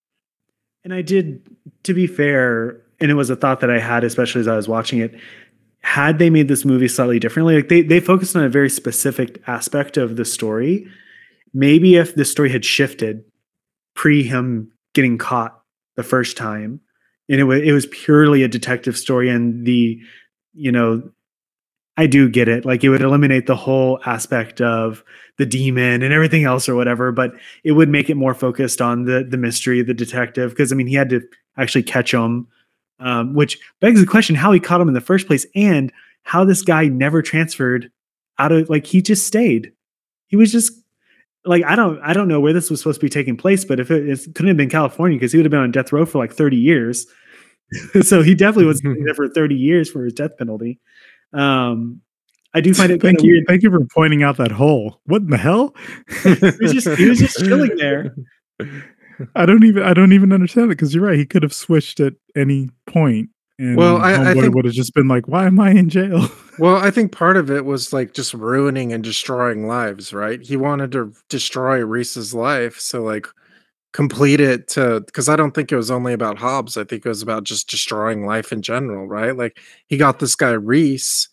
And 0.85 0.93
I 0.93 1.03
did, 1.03 1.43
to 1.85 1.95
be 1.95 2.07
fair, 2.07 2.81
and 3.01 3.11
it 3.11 3.15
was 3.15 3.31
a 3.31 3.37
thought 3.37 3.61
that 3.61 3.71
I 3.71 3.79
had, 3.79 4.05
especially 4.05 4.41
as 4.41 4.49
I 4.49 4.57
was 4.57 4.69
watching 4.69 4.99
it. 4.99 5.15
Had 5.83 6.19
they 6.19 6.31
made 6.31 6.49
this 6.49 6.65
movie 6.65 6.89
slightly 6.89 7.19
differently, 7.19 7.57
like 7.57 7.69
they 7.69 7.83
they 7.83 8.01
focused 8.01 8.37
on 8.37 8.45
a 8.45 8.49
very 8.49 8.71
specific 8.71 9.43
aspect 9.47 9.97
of 9.97 10.17
the 10.17 10.25
story. 10.25 10.87
Maybe 11.55 11.97
if 11.97 12.15
the 12.15 12.25
story 12.25 12.51
had 12.51 12.65
shifted 12.65 13.25
pre 13.95 14.23
him 14.23 14.73
getting 14.95 15.19
caught 15.19 15.61
the 15.97 16.03
first 16.03 16.37
time, 16.37 16.81
and 17.29 17.41
it 17.41 17.45
was 17.45 17.63
it 17.63 17.73
was 17.73 17.87
purely 17.87 18.43
a 18.43 18.49
detective 18.49 18.97
story, 18.97 19.29
and 19.29 19.67
the 19.67 20.01
you 20.55 20.73
know, 20.73 21.03
I 21.97 22.07
do 22.07 22.29
get 22.29 22.49
it. 22.49 22.65
Like 22.65 22.85
it 22.85 22.89
would 22.89 23.03
eliminate 23.03 23.47
the 23.47 23.57
whole 23.57 24.01
aspect 24.07 24.61
of 24.61 25.05
the 25.39 25.47
demon 25.47 26.03
and 26.03 26.13
everything 26.13 26.45
else 26.45 26.69
or 26.69 26.75
whatever, 26.75 27.13
but 27.13 27.33
it 27.65 27.73
would 27.73 27.89
make 27.89 28.09
it 28.09 28.17
more 28.17 28.35
focused 28.35 28.81
on 28.81 29.05
the 29.05 29.25
the 29.29 29.37
mystery, 29.37 29.83
the 29.83 29.95
detective. 29.95 30.51
Because 30.51 30.73
I 30.73 30.77
mean, 30.77 30.87
he 30.87 30.95
had 30.95 31.11
to 31.11 31.21
actually 31.59 31.83
catch 31.83 32.13
him, 32.13 32.47
um, 32.99 33.35
which 33.35 33.59
begs 33.81 34.01
the 34.01 34.07
question: 34.07 34.35
how 34.35 34.53
he 34.53 34.61
caught 34.61 34.81
him 34.81 34.89
in 34.89 34.95
the 34.95 35.01
first 35.01 35.27
place, 35.27 35.47
and 35.55 35.93
how 36.23 36.45
this 36.45 36.63
guy 36.63 36.87
never 36.87 37.21
transferred 37.21 37.91
out 38.39 38.53
of 38.53 38.71
like 38.71 38.87
he 38.87 39.03
just 39.03 39.27
stayed. 39.27 39.73
He 40.29 40.37
was 40.37 40.51
just 40.51 40.73
like 41.45 41.65
I 41.65 41.77
don't 41.77 42.01
I 42.01 42.13
don't 42.13 42.29
know 42.29 42.41
where 42.41 42.53
this 42.53 42.71
was 42.71 42.81
supposed 42.81 43.01
to 43.01 43.07
be 43.07 43.11
taking 43.11 43.37
place, 43.37 43.65
but 43.65 43.81
if 43.81 43.91
it, 43.91 44.09
it 44.09 44.35
couldn't 44.35 44.49
have 44.49 44.57
been 44.57 44.71
California 44.71 45.19
because 45.19 45.33
he 45.33 45.39
would 45.39 45.45
have 45.45 45.51
been 45.51 45.61
on 45.61 45.73
death 45.73 45.93
row 45.93 46.07
for 46.07 46.19
like 46.19 46.33
thirty 46.33 46.57
years. 46.57 47.07
so 48.03 48.23
he 48.23 48.35
definitely 48.35 48.67
was 48.67 48.81
there 49.05 49.15
for 49.15 49.29
thirty 49.29 49.55
years 49.57 49.91
for 49.91 50.05
his 50.05 50.13
death 50.15 50.37
penalty. 50.39 50.81
Um, 51.33 52.01
I 52.55 52.61
do 52.61 52.75
find 52.75 52.93
it 52.93 53.01
kind 53.01 53.17
Thank 53.17 53.23
you, 53.27 53.33
weird. 53.35 53.45
thank 53.49 53.63
you 53.63 53.71
for 53.71 53.85
pointing 53.87 54.23
out 54.23 54.37
that 54.37 54.53
hole. 54.53 55.01
What 55.07 55.23
in 55.23 55.31
the 55.31 55.39
hell? 55.39 55.75
He 56.23 56.29
was 56.61 56.73
just 56.73 56.89
he 56.99 57.09
was 57.09 57.19
just 57.19 57.39
chilling 57.39 57.77
there. 57.77 58.15
I 59.35 59.47
don't 59.47 59.65
even 59.65 59.83
I 59.83 59.95
don't 59.95 60.13
even 60.13 60.33
understand 60.33 60.67
it 60.67 60.77
because 60.77 60.95
you're 60.95 61.05
right. 61.05 61.19
He 61.19 61.25
could 61.27 61.43
have 61.43 61.53
switched 61.55 62.01
at 62.01 62.15
any 62.37 62.69
point, 62.87 63.31
and 63.59 63.77
Well, 63.77 63.99
I- 63.99 64.31
I 64.31 64.35
think- 64.35 64.55
would 64.55 64.65
have 64.65 64.75
just 64.75 64.95
been 64.95 65.09
like, 65.09 65.29
"Why 65.29 65.47
am 65.47 65.61
I 65.61 65.71
in 65.71 65.89
jail?" 65.89 66.29
well 66.59 66.77
i 66.77 66.91
think 66.91 67.13
part 67.13 67.39
of 67.39 67.51
it 67.51 67.65
was 67.65 67.95
like 67.95 68.13
just 68.13 68.35
ruining 68.35 68.93
and 68.93 69.03
destroying 69.03 69.67
lives 69.67 70.13
right 70.13 70.43
he 70.43 70.55
wanted 70.55 70.93
to 70.93 71.11
destroy 71.31 71.79
reese's 71.83 72.35
life 72.35 72.79
so 72.79 73.03
like 73.03 73.27
complete 73.93 74.41
it 74.41 74.69
to 74.69 75.01
because 75.07 75.29
i 75.29 75.37
don't 75.37 75.53
think 75.53 75.71
it 75.71 75.77
was 75.77 75.91
only 75.91 76.15
about 76.15 76.39
hobbes 76.39 76.79
i 76.79 76.85
think 76.85 77.05
it 77.05 77.09
was 77.09 77.23
about 77.23 77.45
just 77.45 77.69
destroying 77.69 78.25
life 78.25 78.51
in 78.53 78.63
general 78.63 79.07
right? 79.07 79.37
Like 79.37 79.59
he 79.87 79.97
got 79.97 80.19
this 80.19 80.35
guy 80.35 80.53
reese 80.53 81.29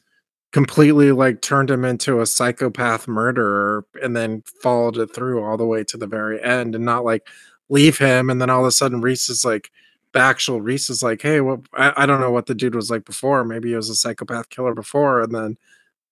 completely 0.52 1.12
like 1.12 1.42
turned 1.42 1.70
him 1.70 1.86
into 1.86 2.22
a 2.22 2.26
psychopath 2.26 3.08
murderer 3.08 3.86
and 4.02 4.16
then 4.16 4.44
followed 4.62 4.98
it 4.98 5.14
through 5.14 5.44
all 5.44 5.58
the 5.58 5.66
way 5.66 5.84
to 5.84 5.98
the 5.98 6.08
very 6.08 6.42
end 6.44 6.76
and 6.76 6.84
not 6.84 7.06
like 7.06 7.28
leave 7.70 7.98
him 8.00 8.30
and 8.30 8.42
then 8.42 8.50
all 8.50 8.62
of 8.62 8.68
a 8.68 8.72
sudden 8.72 9.00
reese 9.00 9.30
is 9.30 9.46
like 9.46 9.72
the 10.14 10.20
actual 10.20 10.60
reese 10.60 10.90
is 10.90 11.04
like 11.04 11.22
hey 11.22 11.40
well 11.40 11.64
I, 11.74 11.94
I 11.98 12.06
don't 12.08 12.20
know 12.20 12.32
what 12.32 12.48
the 12.48 12.56
dude 12.56 12.76
was 12.76 12.90
like 12.90 13.06
before 13.06 13.46
maybe 13.46 13.70
he 13.70 13.76
was 13.76 13.90
a 13.90 13.96
psychopath 13.96 14.50
killer 14.50 14.74
before 14.74 15.22
and 15.22 15.34
then 15.34 15.58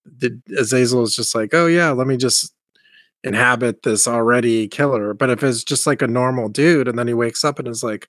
the 0.05 0.39
azazel 0.57 1.03
is 1.03 1.15
just 1.15 1.33
like 1.33 1.53
oh 1.53 1.65
yeah 1.65 1.89
let 1.89 2.07
me 2.07 2.15
just 2.15 2.53
inhabit 3.27 3.83
this 3.83 4.07
already 4.07 4.67
killer 4.67 5.13
but 5.13 5.29
if 5.29 5.43
it's 5.43 5.63
just 5.63 5.85
like 5.85 6.01
a 6.01 6.07
normal 6.07 6.49
dude 6.49 6.87
and 6.87 6.97
then 6.97 7.07
he 7.07 7.13
wakes 7.13 7.43
up 7.43 7.59
and 7.59 7.67
is 7.67 7.83
like 7.83 8.07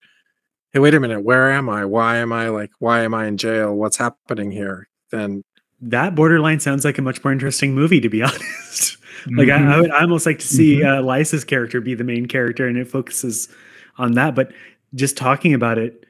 hey 0.73 0.79
wait 0.79 0.95
a 0.95 1.01
minute 1.01 1.23
where 1.23 1.51
am 1.51 1.69
i 1.69 1.85
why 1.85 2.17
am 2.17 2.33
i 2.33 2.49
like 2.49 2.71
why 2.79 3.01
am 3.01 3.15
i 3.15 3.27
in 3.27 3.37
jail 3.37 3.75
what's 3.75 3.97
happening 3.97 4.51
here 4.51 4.89
then 5.11 5.43
that 5.81 6.15
borderline 6.15 6.61
sounds 6.61 6.85
like 6.85 6.99
a 6.99 7.03
much 7.03 7.23
more 7.23 7.33
interesting 7.33 7.75
movie, 7.75 8.01
to 8.01 8.09
be 8.09 8.23
honest. 8.23 8.97
like 9.27 9.49
mm-hmm. 9.49 9.69
I, 9.69 9.75
I, 9.75 9.81
would 9.81 9.91
I 9.91 10.01
almost 10.01 10.27
like 10.27 10.39
to 10.41 10.47
see 10.47 10.79
mm-hmm. 10.79 10.89
uh, 10.89 11.01
Elias's 11.01 11.45
character 11.45 11.81
be 11.81 11.95
the 11.95 12.05
main 12.05 12.27
character, 12.27 12.67
and 12.67 12.77
it 12.77 12.89
focuses 12.89 13.49
on 13.97 14.13
that. 14.13 14.35
But 14.35 14.53
just 14.95 15.17
talking 15.17 15.55
about 15.55 15.79
it, 15.79 16.07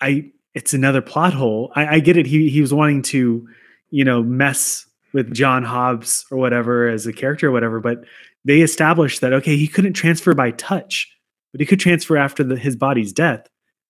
I 0.00 0.30
it's 0.54 0.74
another 0.74 1.00
plot 1.00 1.32
hole. 1.32 1.72
I, 1.74 1.96
I 1.96 2.00
get 2.00 2.16
it. 2.16 2.26
He 2.26 2.48
he 2.48 2.60
was 2.60 2.72
wanting 2.72 3.02
to, 3.02 3.48
you 3.90 4.04
know, 4.04 4.22
mess 4.22 4.86
with 5.12 5.32
John 5.32 5.62
Hobbes 5.62 6.24
or 6.30 6.38
whatever 6.38 6.88
as 6.88 7.06
a 7.06 7.12
character 7.12 7.48
or 7.48 7.52
whatever, 7.52 7.80
but 7.80 8.04
they 8.44 8.60
established 8.60 9.20
that 9.20 9.32
okay, 9.32 9.56
he 9.56 9.68
couldn't 9.68 9.94
transfer 9.94 10.34
by 10.34 10.52
touch, 10.52 11.08
but 11.52 11.60
he 11.60 11.66
could 11.66 11.80
transfer 11.80 12.16
after 12.16 12.42
the, 12.42 12.56
his 12.56 12.76
body's 12.76 13.12
death. 13.12 13.48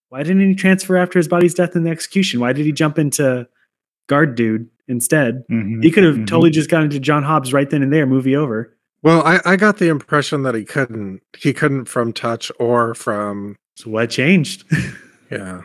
Why 0.09 0.23
didn't 0.23 0.47
he 0.47 0.55
transfer 0.55 0.97
after 0.97 1.19
his 1.19 1.29
body's 1.29 1.55
death 1.55 1.75
in 1.75 1.85
the 1.85 1.91
execution? 1.91 2.41
Why 2.41 2.53
did 2.53 2.67
he 2.67 2.73
jump 2.73 2.99
into 2.99 3.49
guard 4.09 4.35
dude 4.35 4.69
instead? 4.87 5.45
Mm-hmm, 5.51 5.81
he 5.81 5.91
could 5.91 6.05
have 6.05 6.17
mm-hmm. 6.17 6.25
totally 6.27 6.51
just 6.51 6.69
gone 6.69 6.83
into 6.83 7.01
John 7.01 7.23
Hobbes 7.23 7.53
right 7.53 7.71
then 7.71 7.83
and 7.83 7.93
there, 7.93 8.07
movie 8.07 8.37
over. 8.37 8.77
Well, 9.03 9.23
I, 9.27 9.41
I 9.45 9.57
got 9.57 9.79
the 9.79 9.89
impression 9.89 10.43
that 10.43 10.55
he 10.55 10.65
couldn't. 10.65 11.23
He 11.37 11.53
couldn't 11.53 11.87
from 11.87 12.13
touch 12.13 12.53
or 12.61 12.95
from. 12.95 13.57
So 13.77 13.91
what 13.91 14.11
changed? 14.11 14.65
yeah. 15.31 15.63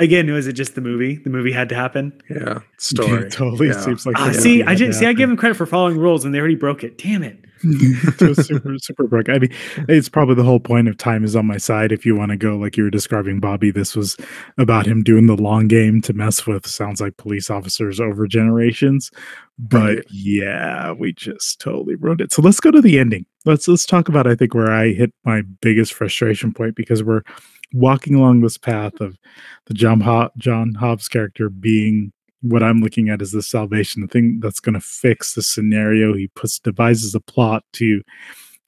Again, 0.00 0.32
was 0.32 0.46
it 0.46 0.54
just 0.54 0.74
the 0.74 0.80
movie? 0.80 1.16
The 1.16 1.28
movie 1.28 1.52
had 1.52 1.68
to 1.68 1.74
happen. 1.74 2.18
Yeah, 2.30 2.60
story. 2.78 3.24
Yeah, 3.24 3.28
totally 3.28 3.68
yeah. 3.68 3.80
seems 3.80 4.06
like. 4.06 4.18
Uh, 4.18 4.32
see, 4.32 4.62
I 4.62 4.74
just 4.74 4.98
see. 4.98 5.04
I 5.04 5.12
give 5.12 5.28
him 5.28 5.36
credit 5.36 5.56
for 5.56 5.66
following 5.66 5.98
rules, 5.98 6.24
and 6.24 6.34
they 6.34 6.38
already 6.38 6.54
broke 6.54 6.82
it. 6.82 6.96
Damn 6.96 7.22
it. 7.22 7.38
super 8.42 8.78
super 8.78 9.06
broke. 9.06 9.28
I 9.28 9.36
mean, 9.38 9.50
it's 9.86 10.08
probably 10.08 10.36
the 10.36 10.42
whole 10.42 10.58
point 10.58 10.88
of 10.88 10.96
time 10.96 11.22
is 11.22 11.36
on 11.36 11.44
my 11.44 11.58
side. 11.58 11.92
If 11.92 12.06
you 12.06 12.16
want 12.16 12.30
to 12.30 12.38
go 12.38 12.56
like 12.56 12.78
you 12.78 12.84
were 12.84 12.90
describing, 12.90 13.40
Bobby, 13.40 13.70
this 13.70 13.94
was 13.94 14.16
about 14.56 14.86
him 14.86 15.02
doing 15.02 15.26
the 15.26 15.36
long 15.36 15.68
game 15.68 16.00
to 16.02 16.14
mess 16.14 16.46
with. 16.46 16.66
Sounds 16.66 17.02
like 17.02 17.18
police 17.18 17.50
officers 17.50 18.00
over 18.00 18.26
generations, 18.26 19.10
but 19.58 19.96
right. 19.96 20.04
yeah, 20.10 20.92
we 20.92 21.12
just 21.12 21.60
totally 21.60 21.96
ruined 21.96 22.22
it. 22.22 22.32
So 22.32 22.40
let's 22.40 22.60
go 22.60 22.70
to 22.70 22.80
the 22.80 22.98
ending. 22.98 23.26
Let's 23.44 23.68
let's 23.68 23.84
talk 23.84 24.08
about. 24.08 24.26
I 24.26 24.34
think 24.34 24.54
where 24.54 24.72
I 24.72 24.94
hit 24.94 25.12
my 25.26 25.42
biggest 25.60 25.92
frustration 25.92 26.54
point 26.54 26.74
because 26.74 27.02
we're 27.02 27.22
walking 27.72 28.14
along 28.14 28.40
this 28.40 28.58
path 28.58 29.00
of 29.00 29.18
the 29.66 29.74
John, 29.74 30.00
Ho- 30.00 30.30
John 30.36 30.74
Hobbes 30.74 31.08
character 31.08 31.48
being 31.48 32.12
what 32.42 32.62
I'm 32.62 32.80
looking 32.80 33.08
at 33.10 33.20
is 33.20 33.32
the 33.32 33.42
salvation, 33.42 34.02
the 34.02 34.08
thing 34.08 34.40
that's 34.40 34.60
going 34.60 34.74
to 34.74 34.80
fix 34.80 35.34
the 35.34 35.42
scenario. 35.42 36.14
He 36.14 36.28
puts 36.28 36.58
devises 36.58 37.14
a 37.14 37.20
plot 37.20 37.64
to 37.74 38.02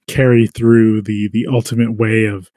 carry 0.09 0.47
through 0.47 1.03
the 1.03 1.29
the 1.29 1.47
ultimate 1.47 1.93
way 1.93 2.27
of 2.27 2.51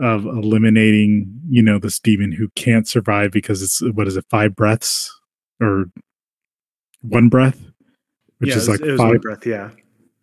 of 0.00 0.24
eliminating, 0.24 1.32
you 1.48 1.62
know, 1.62 1.78
this 1.78 2.00
demon 2.00 2.32
who 2.32 2.48
can't 2.56 2.88
survive 2.88 3.30
because 3.30 3.62
it's 3.62 3.80
what 3.92 4.08
is 4.08 4.16
it, 4.16 4.24
five 4.30 4.56
breaths 4.56 5.12
or 5.60 5.86
one 7.02 7.28
breath, 7.28 7.60
which 8.38 8.50
yeah, 8.50 8.56
is 8.56 8.68
was, 8.68 8.80
like 8.80 8.98
five 8.98 9.20
breath, 9.20 9.46
yeah, 9.46 9.70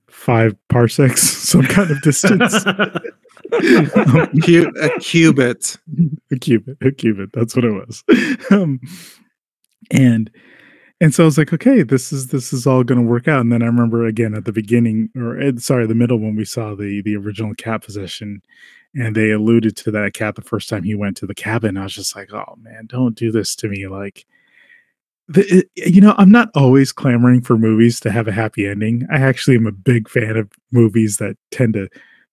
five 0.09 0.55
parsecs, 0.69 1.21
some 1.49 1.63
kind 1.63 1.91
of 1.91 2.01
distance. 2.01 2.65
a 3.51 4.99
cubit. 4.99 5.77
A 6.31 6.37
cubit. 6.39 6.77
A 6.81 6.91
cubit. 6.91 7.33
That's 7.33 7.55
what 7.55 7.65
it 7.65 7.71
was. 7.71 8.03
Um, 8.51 8.81
and 9.89 10.31
and 11.01 11.15
so 11.15 11.23
I 11.23 11.25
was 11.25 11.37
like, 11.37 11.51
okay, 11.51 11.81
this 11.81 12.13
is 12.13 12.27
this 12.27 12.53
is 12.53 12.67
all 12.67 12.83
going 12.83 13.01
to 13.01 13.07
work 13.07 13.27
out. 13.27 13.41
And 13.41 13.51
then 13.51 13.63
I 13.63 13.65
remember 13.65 14.05
again 14.05 14.35
at 14.35 14.45
the 14.45 14.51
beginning, 14.51 15.09
or 15.15 15.39
eh, 15.39 15.53
sorry, 15.57 15.87
the 15.87 15.95
middle 15.95 16.19
when 16.19 16.35
we 16.35 16.45
saw 16.45 16.75
the 16.75 17.01
the 17.01 17.15
original 17.15 17.55
cat 17.55 17.83
possession, 17.83 18.41
and 18.93 19.15
they 19.15 19.31
alluded 19.31 19.75
to 19.77 19.91
that 19.91 20.13
cat 20.13 20.35
the 20.35 20.43
first 20.43 20.69
time 20.69 20.83
he 20.83 20.93
went 20.93 21.17
to 21.17 21.25
the 21.25 21.33
cabin. 21.33 21.75
I 21.75 21.83
was 21.83 21.95
just 21.95 22.15
like, 22.15 22.31
oh 22.31 22.55
man, 22.61 22.85
don't 22.85 23.15
do 23.15 23.31
this 23.31 23.55
to 23.57 23.67
me. 23.67 23.87
Like, 23.87 24.27
the, 25.27 25.67
you 25.75 26.01
know, 26.01 26.13
I'm 26.19 26.31
not 26.31 26.49
always 26.55 26.91
clamoring 26.91 27.41
for 27.41 27.57
movies 27.57 27.99
to 28.01 28.11
have 28.11 28.27
a 28.27 28.31
happy 28.31 28.67
ending. 28.67 29.07
I 29.11 29.17
actually 29.21 29.55
am 29.55 29.65
a 29.65 29.71
big 29.71 30.07
fan 30.07 30.37
of 30.37 30.51
movies 30.71 31.17
that 31.17 31.35
tend 31.49 31.73
to 31.73 31.89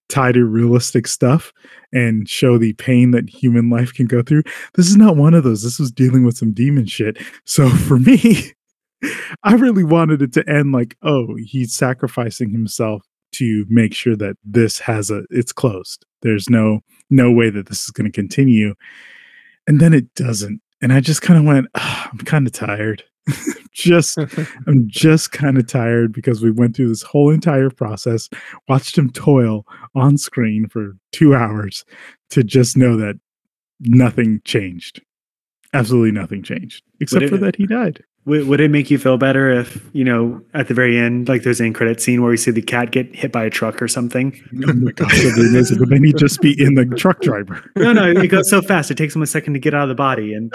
tie 0.08 0.32
to 0.32 0.44
realistic 0.44 1.06
stuff 1.06 1.52
and 1.92 2.28
show 2.28 2.58
the 2.58 2.72
pain 2.74 3.10
that 3.12 3.28
human 3.28 3.70
life 3.70 3.92
can 3.92 4.06
go 4.06 4.22
through. 4.22 4.42
This 4.74 4.88
is 4.88 4.96
not 4.96 5.16
one 5.16 5.34
of 5.34 5.44
those. 5.44 5.62
This 5.62 5.78
was 5.78 5.90
dealing 5.90 6.24
with 6.24 6.36
some 6.36 6.52
demon 6.52 6.86
shit. 6.86 7.18
So 7.44 7.68
for 7.86 7.98
me, 7.98 8.52
I 9.44 9.54
really 9.54 9.84
wanted 9.84 10.22
it 10.22 10.32
to 10.34 10.48
end 10.48 10.72
like, 10.72 10.96
oh, 11.02 11.36
he's 11.44 11.74
sacrificing 11.74 12.50
himself 12.50 13.02
to 13.32 13.66
make 13.68 13.94
sure 13.94 14.16
that 14.16 14.36
this 14.42 14.78
has 14.78 15.10
a 15.10 15.22
it's 15.30 15.52
closed. 15.52 16.04
There's 16.22 16.48
no 16.48 16.80
no 17.10 17.30
way 17.30 17.50
that 17.50 17.68
this 17.68 17.84
is 17.84 17.90
going 17.90 18.10
to 18.10 18.12
continue. 18.12 18.74
And 19.66 19.80
then 19.80 19.92
it 19.92 20.14
doesn't. 20.14 20.62
And 20.80 20.92
I 20.92 21.00
just 21.00 21.22
kind 21.22 21.38
of 21.38 21.44
went, 21.44 21.66
oh, 21.74 22.06
I'm 22.10 22.18
kind 22.18 22.46
of 22.46 22.52
tired. 22.52 23.04
just 23.72 24.18
I'm 24.66 24.86
just 24.86 25.32
kind 25.32 25.58
of 25.58 25.66
tired 25.66 26.12
because 26.12 26.42
we 26.42 26.50
went 26.50 26.76
through 26.76 26.88
this 26.88 27.02
whole 27.02 27.30
entire 27.30 27.70
process, 27.70 28.28
watched 28.68 28.96
him 28.96 29.10
toil 29.10 29.66
on 29.94 30.18
screen 30.18 30.68
for 30.68 30.96
2 31.12 31.34
hours 31.34 31.84
to 32.30 32.42
just 32.42 32.76
know 32.76 32.96
that 32.96 33.18
nothing 33.80 34.40
changed. 34.44 35.00
Absolutely 35.72 36.12
nothing 36.12 36.42
changed 36.42 36.82
except 37.00 37.24
it, 37.24 37.28
for 37.28 37.36
that 37.36 37.56
he 37.56 37.66
died. 37.66 38.02
Would, 38.24 38.46
would 38.46 38.60
it 38.60 38.70
make 38.70 38.90
you 38.90 38.98
feel 38.98 39.16
better 39.16 39.50
if, 39.50 39.82
you 39.94 40.04
know, 40.04 40.42
at 40.52 40.68
the 40.68 40.74
very 40.74 40.98
end, 40.98 41.28
like 41.28 41.44
there's 41.44 41.60
an 41.60 41.66
end 41.66 41.74
credit 41.74 42.00
scene 42.00 42.20
where 42.20 42.30
we 42.30 42.36
see 42.36 42.50
the 42.50 42.60
cat 42.60 42.90
get 42.90 43.14
hit 43.14 43.32
by 43.32 43.44
a 43.44 43.50
truck 43.50 43.80
or 43.80 43.88
something? 43.88 44.38
Oh 44.66 44.72
my 44.74 44.92
gosh, 44.92 45.16
that'd 45.16 45.34
be 45.34 45.48
amazing. 45.48 45.78
But 45.78 46.18
just 46.18 46.42
be 46.42 46.54
in 46.62 46.74
the 46.74 46.84
truck 46.84 47.22
driver. 47.22 47.70
no, 47.76 47.94
no, 47.94 48.10
it 48.10 48.28
goes 48.28 48.50
so 48.50 48.60
fast. 48.60 48.90
It 48.90 48.96
takes 48.96 49.16
him 49.16 49.22
a 49.22 49.26
second 49.26 49.54
to 49.54 49.58
get 49.58 49.72
out 49.72 49.84
of 49.84 49.88
the 49.88 49.94
body. 49.94 50.34
And 50.34 50.52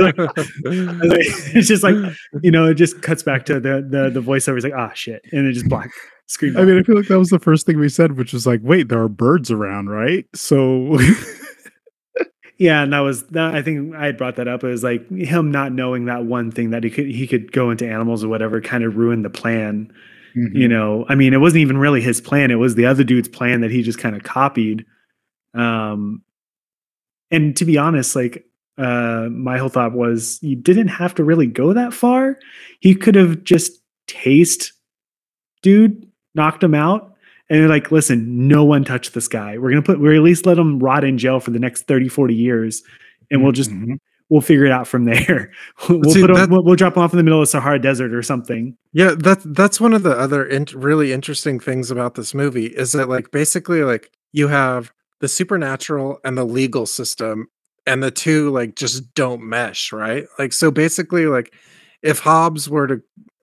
like, 0.00 0.16
it's 0.18 1.68
just 1.68 1.84
like, 1.84 1.94
you 2.42 2.50
know, 2.50 2.68
it 2.68 2.74
just 2.74 3.00
cuts 3.00 3.22
back 3.22 3.44
to 3.46 3.60
the, 3.60 3.86
the, 3.88 4.10
the 4.10 4.20
voiceover 4.20 4.58
is 4.58 4.64
like, 4.64 4.74
ah, 4.76 4.92
shit. 4.94 5.24
And 5.30 5.46
it 5.46 5.52
just 5.52 5.68
black 5.68 5.90
screen. 6.26 6.56
I 6.56 6.64
mean, 6.64 6.78
I 6.78 6.82
feel 6.82 6.96
like 6.96 7.08
that 7.08 7.18
was 7.18 7.28
the 7.28 7.38
first 7.38 7.66
thing 7.66 7.78
we 7.78 7.88
said, 7.88 8.16
which 8.16 8.32
was 8.32 8.46
like, 8.46 8.60
wait, 8.62 8.88
there 8.88 9.00
are 9.00 9.08
birds 9.08 9.50
around, 9.50 9.88
right? 9.88 10.26
So 10.34 10.98
yeah, 12.64 12.82
and 12.82 12.94
that 12.94 13.00
was 13.00 13.24
that. 13.26 13.54
I 13.54 13.60
think 13.60 13.94
I 13.94 14.06
had 14.06 14.16
brought 14.16 14.36
that 14.36 14.48
up. 14.48 14.64
It 14.64 14.68
was 14.68 14.82
like 14.82 15.06
him 15.10 15.50
not 15.50 15.70
knowing 15.70 16.06
that 16.06 16.24
one 16.24 16.50
thing 16.50 16.70
that 16.70 16.82
he 16.82 16.88
could 16.88 17.06
he 17.06 17.26
could 17.26 17.52
go 17.52 17.70
into 17.70 17.86
animals 17.86 18.24
or 18.24 18.28
whatever 18.28 18.62
kind 18.62 18.82
of 18.82 18.96
ruined 18.96 19.22
the 19.22 19.28
plan. 19.28 19.92
Mm-hmm. 20.34 20.56
You 20.56 20.68
know, 20.68 21.04
I 21.06 21.14
mean, 21.14 21.34
it 21.34 21.42
wasn't 21.42 21.60
even 21.60 21.76
really 21.76 22.00
his 22.00 22.22
plan. 22.22 22.50
It 22.50 22.54
was 22.54 22.74
the 22.74 22.86
other 22.86 23.04
dude's 23.04 23.28
plan 23.28 23.60
that 23.60 23.70
he 23.70 23.82
just 23.82 23.98
kind 23.98 24.16
of 24.16 24.22
copied. 24.22 24.86
Um, 25.52 26.22
and 27.30 27.54
to 27.58 27.66
be 27.66 27.76
honest, 27.76 28.16
like 28.16 28.46
uh, 28.78 29.28
my 29.30 29.58
whole 29.58 29.68
thought 29.68 29.92
was, 29.92 30.38
you 30.40 30.56
didn't 30.56 30.88
have 30.88 31.14
to 31.16 31.24
really 31.24 31.46
go 31.46 31.74
that 31.74 31.92
far. 31.92 32.38
He 32.80 32.94
could 32.94 33.14
have 33.14 33.44
just 33.44 33.72
tased 34.08 34.70
dude, 35.60 36.10
knocked 36.34 36.64
him 36.64 36.74
out, 36.74 37.13
and 37.50 37.60
they're 37.60 37.68
like, 37.68 37.90
listen, 37.90 38.48
no 38.48 38.64
one 38.64 38.84
touched 38.84 39.14
this 39.14 39.28
guy. 39.28 39.58
We're 39.58 39.70
gonna 39.70 39.82
put 39.82 40.00
we're 40.00 40.14
at 40.14 40.22
least 40.22 40.46
let 40.46 40.58
him 40.58 40.78
rot 40.78 41.04
in 41.04 41.18
jail 41.18 41.40
for 41.40 41.50
the 41.50 41.58
next 41.58 41.82
30, 41.82 42.08
40 42.08 42.34
years, 42.34 42.82
and 43.30 43.42
we'll 43.42 43.52
just 43.52 43.70
mm-hmm. 43.70 43.94
we'll 44.30 44.40
figure 44.40 44.64
it 44.64 44.72
out 44.72 44.88
from 44.88 45.04
there. 45.04 45.52
we'll 45.88 46.10
See, 46.10 46.22
put 46.22 46.30
him, 46.30 46.50
we'll, 46.50 46.64
we'll, 46.64 46.76
drop 46.76 46.96
him 46.96 47.02
off 47.02 47.12
in 47.12 47.18
the 47.18 47.22
middle 47.22 47.42
of 47.42 47.48
Sahara 47.48 47.78
Desert 47.78 48.14
or 48.14 48.22
something. 48.22 48.76
Yeah, 48.92 49.14
that's 49.16 49.44
that's 49.48 49.80
one 49.80 49.92
of 49.92 50.02
the 50.02 50.18
other 50.18 50.44
in- 50.44 50.66
really 50.74 51.12
interesting 51.12 51.60
things 51.60 51.90
about 51.90 52.14
this 52.14 52.32
movie 52.32 52.66
is 52.66 52.92
that 52.92 53.08
like 53.08 53.30
basically 53.30 53.82
like 53.84 54.10
you 54.32 54.48
have 54.48 54.92
the 55.20 55.28
supernatural 55.28 56.20
and 56.24 56.36
the 56.36 56.44
legal 56.44 56.86
system 56.86 57.48
and 57.86 58.02
the 58.02 58.10
two 58.10 58.50
like 58.50 58.74
just 58.74 59.14
don't 59.14 59.42
mesh, 59.42 59.92
right? 59.92 60.24
Like 60.38 60.54
so 60.54 60.70
basically 60.70 61.26
like 61.26 61.54
if 62.02 62.20
Hobbes 62.20 62.68
were 62.68 62.86
to 62.86 63.02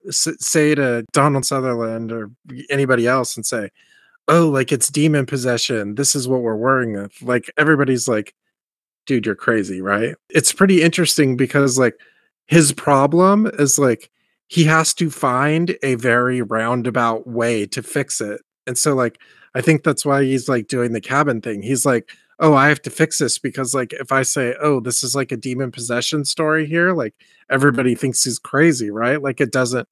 say 0.09 0.73
to 0.75 1.05
Donald 1.11 1.45
Sutherland 1.45 2.11
or 2.11 2.31
anybody 2.69 3.07
else 3.07 3.35
and 3.35 3.45
say, 3.45 3.69
oh, 4.31 4.47
like 4.47 4.71
it's 4.71 4.87
demon 4.87 5.25
possession. 5.25 5.95
This 5.95 6.15
is 6.15 6.27
what 6.27 6.41
we're 6.41 6.55
worrying 6.55 6.93
with. 6.93 7.21
Like 7.21 7.51
everybody's 7.57 8.07
like, 8.07 8.33
dude, 9.05 9.25
you're 9.25 9.35
crazy, 9.35 9.81
right? 9.81 10.15
It's 10.29 10.53
pretty 10.53 10.81
interesting 10.81 11.35
because 11.35 11.77
like 11.77 11.99
his 12.47 12.71
problem 12.71 13.45
is 13.59 13.77
like 13.77 14.09
he 14.47 14.63
has 14.63 14.93
to 14.95 15.09
find 15.09 15.75
a 15.83 15.95
very 15.95 16.41
roundabout 16.41 17.27
way 17.27 17.65
to 17.67 17.83
fix 17.83 18.21
it. 18.21 18.41
And 18.65 18.77
so 18.77 18.95
like 18.95 19.19
I 19.53 19.59
think 19.59 19.83
that's 19.83 20.05
why 20.05 20.23
he's 20.23 20.47
like 20.47 20.67
doing 20.67 20.93
the 20.93 21.01
cabin 21.01 21.41
thing. 21.41 21.61
He's 21.61 21.85
like, 21.85 22.09
oh, 22.39 22.53
I 22.53 22.69
have 22.69 22.81
to 22.83 22.89
fix 22.89 23.19
this 23.19 23.37
because 23.37 23.73
like 23.73 23.91
if 23.93 24.13
I 24.13 24.23
say, 24.23 24.55
oh, 24.61 24.79
this 24.79 25.03
is 25.03 25.13
like 25.13 25.33
a 25.33 25.37
demon 25.37 25.71
possession 25.71 26.23
story 26.23 26.65
here, 26.65 26.93
like 26.93 27.13
mm-hmm. 27.15 27.53
everybody 27.53 27.95
thinks 27.95 28.23
he's 28.23 28.39
crazy, 28.39 28.91
right? 28.91 29.21
Like 29.21 29.41
it 29.41 29.51
doesn't 29.51 29.89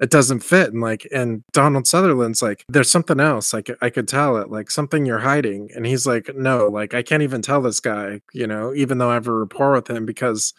it 0.00 0.10
doesn't 0.10 0.40
fit 0.40 0.72
and 0.72 0.80
like 0.80 1.06
and 1.12 1.42
donald 1.52 1.86
sutherland's 1.86 2.40
like 2.40 2.64
there's 2.68 2.90
something 2.90 3.18
else 3.20 3.52
like 3.52 3.70
i 3.80 3.90
could 3.90 4.06
tell 4.06 4.36
it 4.36 4.50
like 4.50 4.70
something 4.70 5.04
you're 5.04 5.18
hiding 5.18 5.68
and 5.74 5.86
he's 5.86 6.06
like 6.06 6.30
no 6.36 6.66
like 6.66 6.94
i 6.94 7.02
can't 7.02 7.22
even 7.22 7.42
tell 7.42 7.60
this 7.60 7.80
guy 7.80 8.20
you 8.32 8.46
know 8.46 8.72
even 8.74 8.98
though 8.98 9.10
i 9.10 9.14
have 9.14 9.26
a 9.26 9.32
rapport 9.32 9.72
with 9.72 9.88
him 9.88 10.06
because 10.06 10.54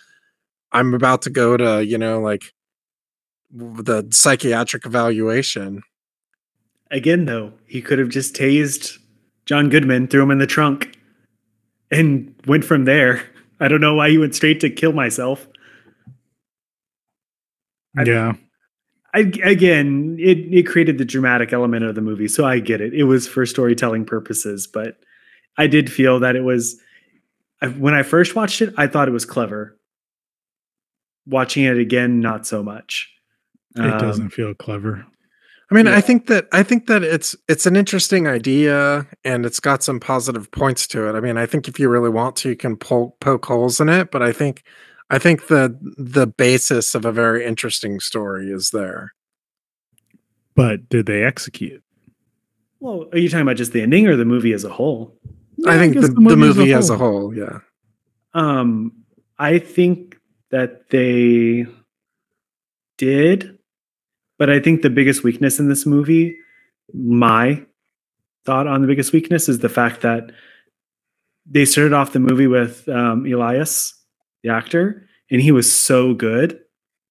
i'm 0.72 0.94
about 0.94 1.22
to 1.22 1.30
go 1.30 1.56
to 1.58 1.84
you 1.86 1.98
know 1.98 2.20
like 2.20 2.54
the 3.52 4.08
psychiatric 4.12 4.86
evaluation. 4.86 5.82
Again 6.92 7.26
though 7.26 7.54
he 7.66 7.82
could 7.82 7.98
have 7.98 8.10
just 8.10 8.36
tased 8.36 8.98
john 9.46 9.70
goodman 9.70 10.08
threw 10.08 10.22
him 10.22 10.32
in 10.32 10.38
the 10.38 10.46
trunk 10.46 10.96
and 11.92 12.36
went 12.46 12.64
from 12.64 12.86
there. 12.86 13.24
I 13.60 13.68
don't 13.68 13.82
know 13.82 13.96
why 13.96 14.10
he 14.10 14.18
went 14.18 14.36
straight 14.36 14.60
to 14.62 14.70
kill 14.70 14.94
myself. 14.94 15.48
I- 17.98 18.04
yeah. 18.04 18.34
I, 19.14 19.20
again, 19.44 20.18
it 20.20 20.38
it 20.52 20.68
created 20.68 20.98
the 20.98 21.06
dramatic 21.06 21.52
element 21.54 21.84
of 21.86 21.96
the 21.96 22.02
movie, 22.02 22.28
so 22.28 22.46
I 22.46 22.60
get 22.60 22.82
it. 22.82 22.94
It 22.94 23.04
was 23.06 23.28
for 23.28 23.46
storytelling 23.46 24.06
purposes, 24.06 24.68
but 24.68 24.98
I 25.58 25.68
did 25.68 25.92
feel 25.92 26.20
that 26.20 26.36
it 26.36 26.44
was. 26.44 26.80
When 27.78 27.94
I 27.94 28.04
first 28.04 28.36
watched 28.36 28.62
it, 28.62 28.74
I 28.78 28.88
thought 28.88 29.08
it 29.08 29.12
was 29.12 29.26
clever. 29.26 29.78
Watching 31.26 31.64
it 31.66 31.78
again, 31.78 32.20
not 32.22 32.48
so 32.48 32.64
much. 32.64 33.12
It 33.76 33.82
Um, 33.82 34.00
doesn't 34.00 34.30
feel 34.30 34.54
clever. 34.54 35.06
I 35.72 35.76
mean, 35.76 35.86
Yeah. 35.86 35.96
I 35.98 36.02
think 36.02 36.28
that 36.28 36.48
I 36.52 36.64
think 36.64 36.88
that 36.88 37.04
it's 37.04 37.36
it's 37.48 37.66
an 37.66 37.76
interesting 37.76 38.28
idea 38.28 39.06
and 39.24 39.46
it's 39.46 39.60
got 39.60 39.84
some 39.84 40.00
positive 40.00 40.50
points 40.52 40.88
to 40.88 41.08
it. 41.08 41.14
I 41.16 41.20
mean, 41.20 41.38
I 41.38 41.46
think 41.46 41.68
if 41.68 41.80
you 41.80 41.90
really 41.90 42.10
want 42.10 42.36
to, 42.38 42.50
you 42.50 42.56
can 42.56 42.76
poke 42.76 43.20
poke 43.20 43.46
holes 43.46 43.80
in 43.80 43.90
it, 43.90 44.10
but 44.12 44.24
I 44.24 44.32
think 44.32 44.64
I 45.10 45.20
think 45.20 45.48
the 45.48 45.78
the 45.98 46.28
basis 46.28 46.96
of 46.96 47.06
a 47.06 47.12
very 47.12 47.46
interesting 47.46 48.00
story 48.00 48.52
is 48.52 48.70
there. 48.72 49.14
But 50.56 50.90
did 50.90 51.06
they 51.06 51.24
execute? 51.24 51.84
Well, 52.80 53.08
are 53.12 53.18
you 53.18 53.30
talking 53.30 53.42
about 53.42 53.58
just 53.58 53.74
the 53.74 53.82
ending 53.82 54.08
or 54.08 54.16
the 54.16 54.26
movie 54.26 54.54
as 54.54 54.64
a 54.64 54.70
whole? 54.70 55.18
I 55.66 55.78
think 55.78 55.94
guess 55.94 56.08
the, 56.08 56.14
the 56.14 56.38
movie, 56.38 56.74
as 56.74 56.90
a 56.90 56.98
whole, 56.98 57.36
yeah. 57.36 57.60
Um, 58.34 58.94
I 59.38 59.60
think 59.60 60.18
that 60.52 60.90
they 60.90 61.66
did, 62.98 63.58
but 64.38 64.50
I 64.50 64.60
think 64.60 64.82
the 64.82 64.90
biggest 64.90 65.24
weakness 65.24 65.60
in 65.60 65.68
this 65.68 65.86
movie, 65.86 66.38
my 66.94 67.66
thought 68.46 68.68
on 68.68 68.82
the 68.82 68.88
biggest 68.88 69.12
weakness 69.12 69.50
is 69.50 69.60
the 69.60 69.70
fact 69.70 70.02
that 70.02 70.32
they 71.46 71.66
started 71.66 71.94
off 71.94 72.14
the 72.14 72.20
movie 72.20 72.48
with 72.48 72.88
um, 72.88 73.26
Elias, 73.26 73.94
the 74.44 74.50
actor, 74.50 75.08
and 75.32 75.42
he 75.42 75.52
was 75.52 75.72
so 75.74 76.14
good 76.14 76.60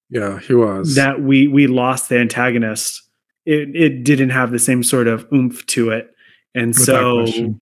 Yeah, 0.09 0.39
he 0.39 0.53
was. 0.53 0.95
that 0.95 1.21
we 1.21 1.47
we 1.47 1.67
lost 1.67 2.09
the 2.09 2.17
antagonist. 2.17 3.01
It 3.45 3.75
it 3.75 4.03
didn't 4.03 4.29
have 4.31 4.51
the 4.51 4.59
same 4.59 4.83
sort 4.83 5.07
of 5.07 5.27
oomph 5.33 5.65
to 5.67 5.91
it, 5.91 6.09
and 6.55 6.69
Without 6.69 6.85
so 6.85 7.23
question. 7.23 7.61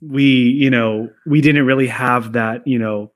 we 0.00 0.22
you 0.24 0.70
know 0.70 1.10
we 1.26 1.40
didn't 1.40 1.66
really 1.66 1.86
have 1.88 2.32
that 2.32 2.66
you 2.66 2.78
know 2.78 3.12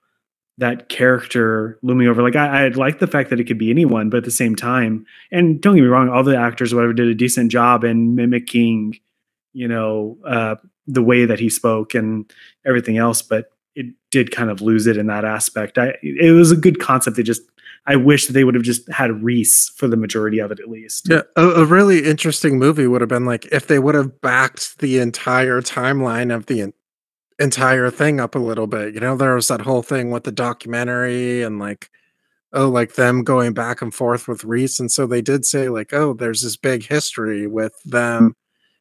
that 0.58 0.88
character 0.90 1.78
looming 1.82 2.06
over. 2.08 2.22
Like 2.22 2.36
I, 2.36 2.66
I 2.66 2.68
like 2.68 2.98
the 2.98 3.06
fact 3.06 3.30
that 3.30 3.40
it 3.40 3.44
could 3.44 3.58
be 3.58 3.70
anyone, 3.70 4.10
but 4.10 4.18
at 4.18 4.24
the 4.24 4.30
same 4.30 4.54
time, 4.54 5.06
and 5.32 5.60
don't 5.60 5.74
get 5.74 5.80
me 5.82 5.88
wrong, 5.88 6.10
all 6.10 6.22
the 6.22 6.36
actors, 6.36 6.74
whatever, 6.74 6.92
did 6.92 7.08
a 7.08 7.14
decent 7.14 7.50
job 7.50 7.84
in 7.84 8.14
mimicking, 8.14 8.98
you 9.54 9.66
know, 9.66 10.18
uh, 10.26 10.56
the 10.86 11.02
way 11.02 11.24
that 11.24 11.40
he 11.40 11.48
spoke 11.48 11.94
and 11.94 12.30
everything 12.66 12.98
else. 12.98 13.22
But 13.22 13.46
it 13.74 13.87
did 14.11 14.30
kind 14.30 14.50
of 14.50 14.61
lose 14.61 14.87
it 14.87 14.96
in 14.96 15.06
that 15.06 15.24
aspect. 15.24 15.78
I 15.78 15.94
it 16.02 16.32
was 16.32 16.50
a 16.50 16.56
good 16.56 16.80
concept. 16.80 17.16
They 17.16 17.22
just 17.22 17.42
I 17.87 17.96
wish 17.96 18.26
that 18.26 18.32
they 18.32 18.44
would 18.44 18.54
have 18.54 18.62
just 18.62 18.90
had 18.90 19.22
Reese 19.22 19.70
for 19.70 19.88
the 19.88 19.96
majority 19.96 20.38
of 20.38 20.52
it 20.52 20.61
at 20.61 20.68
least. 20.68 21.08
Yeah, 21.08 21.22
a, 21.37 21.46
a 21.46 21.64
really 21.64 22.04
interesting 22.04 22.58
movie 22.58 22.87
would 22.87 23.00
have 23.00 23.08
been 23.08 23.26
like 23.26 23.46
if 23.46 23.66
they 23.66 23.78
would 23.78 23.94
have 23.94 24.20
backed 24.20 24.78
the 24.78 24.98
entire 24.98 25.61
timeline 25.61 26.35
of 26.35 26.46
the 26.46 26.62
en- 26.62 26.72
entire 27.38 27.90
thing 27.90 28.20
up 28.20 28.35
a 28.35 28.38
little 28.38 28.66
bit. 28.66 28.94
You 28.94 29.00
know, 29.00 29.16
there 29.16 29.35
was 29.35 29.48
that 29.48 29.62
whole 29.62 29.82
thing 29.82 30.11
with 30.11 30.24
the 30.24 30.32
documentary 30.32 31.42
and 31.42 31.58
like, 31.58 31.90
oh, 32.52 32.68
like 32.68 32.94
them 32.94 33.24
going 33.24 33.52
back 33.52 33.82
and 33.82 33.92
forth 33.92 34.28
with 34.28 34.44
Reese. 34.44 34.78
And 34.78 34.90
so 34.90 35.06
they 35.06 35.22
did 35.22 35.44
say, 35.44 35.68
like, 35.68 35.92
oh, 35.92 36.14
there's 36.14 36.42
this 36.42 36.56
big 36.56 36.87
history 36.87 37.46
with 37.46 37.74
them. 37.85 38.22
Hmm. 38.22 38.30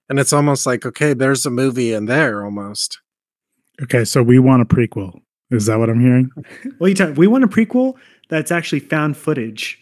And 0.09 0.19
it's 0.19 0.33
almost 0.33 0.65
like, 0.65 0.85
okay, 0.85 1.13
there's 1.13 1.45
a 1.45 1.49
movie 1.49 1.93
in 1.93 2.05
there 2.05 2.43
almost. 2.43 2.99
Okay, 3.83 4.05
so 4.05 4.21
we 4.21 4.39
want 4.39 4.61
a 4.61 4.65
prequel. 4.65 5.21
Is 5.49 5.65
that 5.65 5.79
what 5.79 5.89
I'm 5.89 5.99
hearing? 5.99 6.29
Well, 6.79 6.89
you 6.89 6.95
talk, 6.95 7.17
we 7.17 7.27
want 7.27 7.43
a 7.43 7.47
prequel 7.47 7.95
that's 8.29 8.51
actually 8.51 8.79
found 8.79 9.17
footage. 9.17 9.79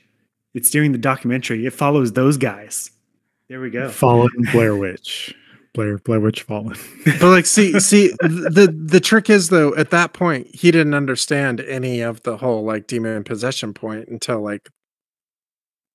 It's 0.53 0.69
during 0.69 0.91
the 0.91 0.97
documentary. 0.97 1.65
It 1.65 1.73
follows 1.73 2.13
those 2.13 2.37
guys. 2.37 2.91
There 3.47 3.61
we 3.61 3.69
go. 3.69 3.89
Fallen 3.89 4.29
Blair 4.51 4.75
Witch. 4.75 5.33
Blair 5.73 5.97
Blair 5.99 6.19
Witch 6.19 6.43
Fallen. 6.43 6.75
But 7.05 7.29
like, 7.29 7.45
see, 7.45 7.79
see, 7.79 8.09
the 8.19 8.75
the 8.85 8.99
trick 8.99 9.29
is 9.29 9.49
though, 9.49 9.75
at 9.75 9.91
that 9.91 10.13
point, 10.13 10.53
he 10.53 10.71
didn't 10.71 10.93
understand 10.93 11.61
any 11.61 12.01
of 12.01 12.21
the 12.23 12.37
whole 12.37 12.63
like 12.63 12.87
demon 12.87 13.23
possession 13.23 13.73
point 13.73 14.07
until 14.07 14.41
like 14.41 14.69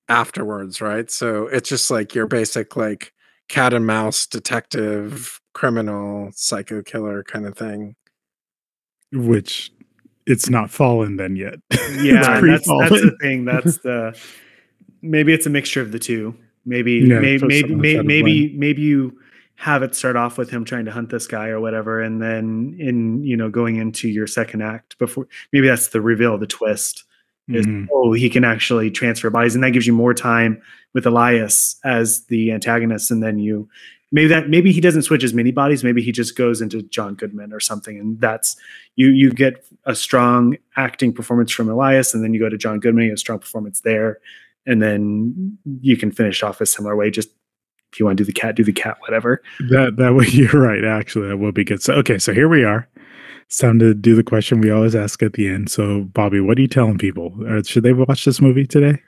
afterwards, 0.08 0.80
right? 0.80 1.10
So 1.10 1.46
it's 1.46 1.68
just 1.68 1.90
like 1.90 2.14
your 2.14 2.26
basic 2.26 2.76
like 2.76 3.12
cat 3.48 3.72
and 3.72 3.86
mouse 3.86 4.26
detective, 4.26 5.40
criminal, 5.52 6.30
psycho 6.34 6.82
killer 6.82 7.22
kind 7.22 7.46
of 7.46 7.56
thing. 7.56 7.96
Which 9.12 9.70
it's 10.26 10.48
not 10.48 10.70
fallen 10.70 11.16
then 11.16 11.36
yet. 11.36 11.60
Yeah, 11.94 12.40
that's, 12.40 12.66
that's 12.66 13.00
the 13.02 13.16
thing. 13.20 13.44
That's 13.44 13.78
the 13.78 14.18
maybe 15.00 15.32
it's 15.32 15.46
a 15.46 15.50
mixture 15.50 15.80
of 15.80 15.92
the 15.92 15.98
two. 15.98 16.34
Maybe 16.66 16.94
Yeah, 16.94 17.20
maybe 17.20 17.46
maybe 17.46 17.74
maybe, 17.74 18.02
maybe 18.02 18.56
maybe 18.56 18.82
you 18.82 19.16
have 19.56 19.82
it 19.84 19.94
start 19.94 20.16
off 20.16 20.36
with 20.36 20.50
him 20.50 20.64
trying 20.64 20.86
to 20.86 20.90
hunt 20.90 21.10
this 21.10 21.28
guy 21.28 21.48
or 21.48 21.60
whatever, 21.60 22.00
and 22.00 22.20
then 22.20 22.74
in 22.80 23.22
you 23.22 23.36
know 23.36 23.48
going 23.48 23.76
into 23.76 24.08
your 24.08 24.26
second 24.26 24.62
act 24.62 24.98
before 24.98 25.28
maybe 25.52 25.68
that's 25.68 25.88
the 25.88 26.00
reveal, 26.00 26.36
the 26.36 26.46
twist. 26.46 27.03
Is 27.48 27.66
Mhm. 27.66 27.86
oh 27.92 28.12
he 28.12 28.30
can 28.30 28.44
actually 28.44 28.90
transfer 28.90 29.28
bodies 29.30 29.54
and 29.54 29.62
that 29.64 29.72
gives 29.72 29.86
you 29.86 29.92
more 29.92 30.14
time 30.14 30.60
with 30.94 31.04
elias 31.06 31.76
as 31.84 32.24
the 32.26 32.50
antagonist 32.52 33.10
and 33.10 33.22
then 33.22 33.38
you 33.38 33.68
maybe 34.12 34.28
that 34.28 34.48
maybe 34.48 34.72
he 34.72 34.80
doesn't 34.80 35.02
switch 35.02 35.22
as 35.24 35.34
many 35.34 35.50
bodies 35.50 35.84
maybe 35.84 36.00
he 36.02 36.10
just 36.12 36.36
goes 36.36 36.62
into 36.62 36.80
john 36.84 37.14
goodman 37.14 37.52
or 37.52 37.60
something 37.60 37.98
and 37.98 38.18
that's 38.20 38.56
you 38.96 39.08
you 39.08 39.30
get 39.30 39.66
a 39.84 39.94
strong 39.94 40.56
acting 40.76 41.12
performance 41.12 41.50
from 41.52 41.68
elias 41.68 42.14
and 42.14 42.24
then 42.24 42.32
you 42.32 42.40
go 42.40 42.48
to 42.48 42.56
john 42.56 42.80
goodman 42.80 43.04
you 43.04 43.10
have 43.10 43.16
a 43.16 43.18
strong 43.18 43.38
performance 43.38 43.80
there 43.80 44.18
and 44.66 44.80
then 44.80 45.58
you 45.82 45.96
can 45.98 46.10
finish 46.10 46.42
off 46.42 46.60
a 46.62 46.66
similar 46.66 46.96
way 46.96 47.10
just 47.10 47.28
if 47.92 48.00
you 48.00 48.06
want 48.06 48.16
to 48.16 48.24
do 48.24 48.26
the 48.26 48.32
cat 48.32 48.56
do 48.56 48.64
the 48.64 48.72
cat 48.72 48.96
whatever 49.00 49.42
That 49.68 49.96
that 49.98 50.14
way 50.14 50.26
you're 50.32 50.60
right. 50.60 50.84
Actually, 50.84 51.28
that 51.28 51.36
will 51.36 51.52
be 51.52 51.62
good. 51.64 51.80
So 51.82 51.94
okay, 51.94 52.18
so 52.18 52.32
here 52.32 52.48
we 52.48 52.64
are. 52.64 52.88
It's 53.46 53.58
time 53.58 53.78
to 53.78 53.94
do 53.94 54.14
the 54.14 54.24
question 54.24 54.60
we 54.60 54.70
always 54.70 54.94
ask 54.94 55.22
at 55.22 55.34
the 55.34 55.48
end. 55.48 55.70
So, 55.70 56.04
Bobby, 56.04 56.40
what 56.40 56.58
are 56.58 56.62
you 56.62 56.68
telling 56.68 56.98
people? 56.98 57.34
Should 57.64 57.82
they 57.82 57.92
watch 57.92 58.24
this 58.24 58.40
movie 58.40 58.66
today? 58.66 59.00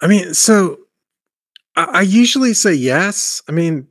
I 0.00 0.06
mean, 0.06 0.34
so 0.34 0.78
I, 1.76 1.84
I 1.84 2.00
usually 2.02 2.54
say 2.54 2.74
yes. 2.74 3.42
I 3.48 3.52
mean, 3.52 3.86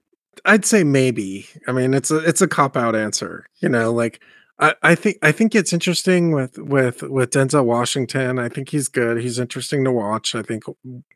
I'd 0.45 0.65
say 0.65 0.84
maybe. 0.84 1.47
I 1.67 1.71
mean, 1.71 1.93
it's 1.93 2.12
a 2.12 2.17
it's 2.17 2.41
a 2.41 2.47
cop 2.47 2.75
out 2.75 2.95
answer. 2.95 3.45
You 3.62 3.69
know, 3.69 3.93
like 3.93 4.19
I, 4.60 4.75
I 4.84 4.95
think 4.95 5.17
I 5.21 5.32
think 5.32 5.56
it's 5.56 5.73
interesting 5.73 6.32
with 6.32 6.58
with 6.58 7.01
with 7.03 7.32
Denzel 7.32 7.65
Washington. 7.65 8.39
I 8.39 8.49
think 8.49 8.69
he's 8.69 8.88
good. 8.88 9.21
He's 9.21 9.39
interesting 9.39 9.84
to 9.84 9.91
watch. 9.91 10.36
I 10.36 10.41
think 10.41 10.63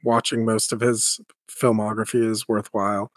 watching 0.03 0.45
most 0.45 0.71
of 0.71 0.79
his 0.79 1.19
filmography 1.49 2.23
is 2.23 2.47
worthwhile. 2.47 3.11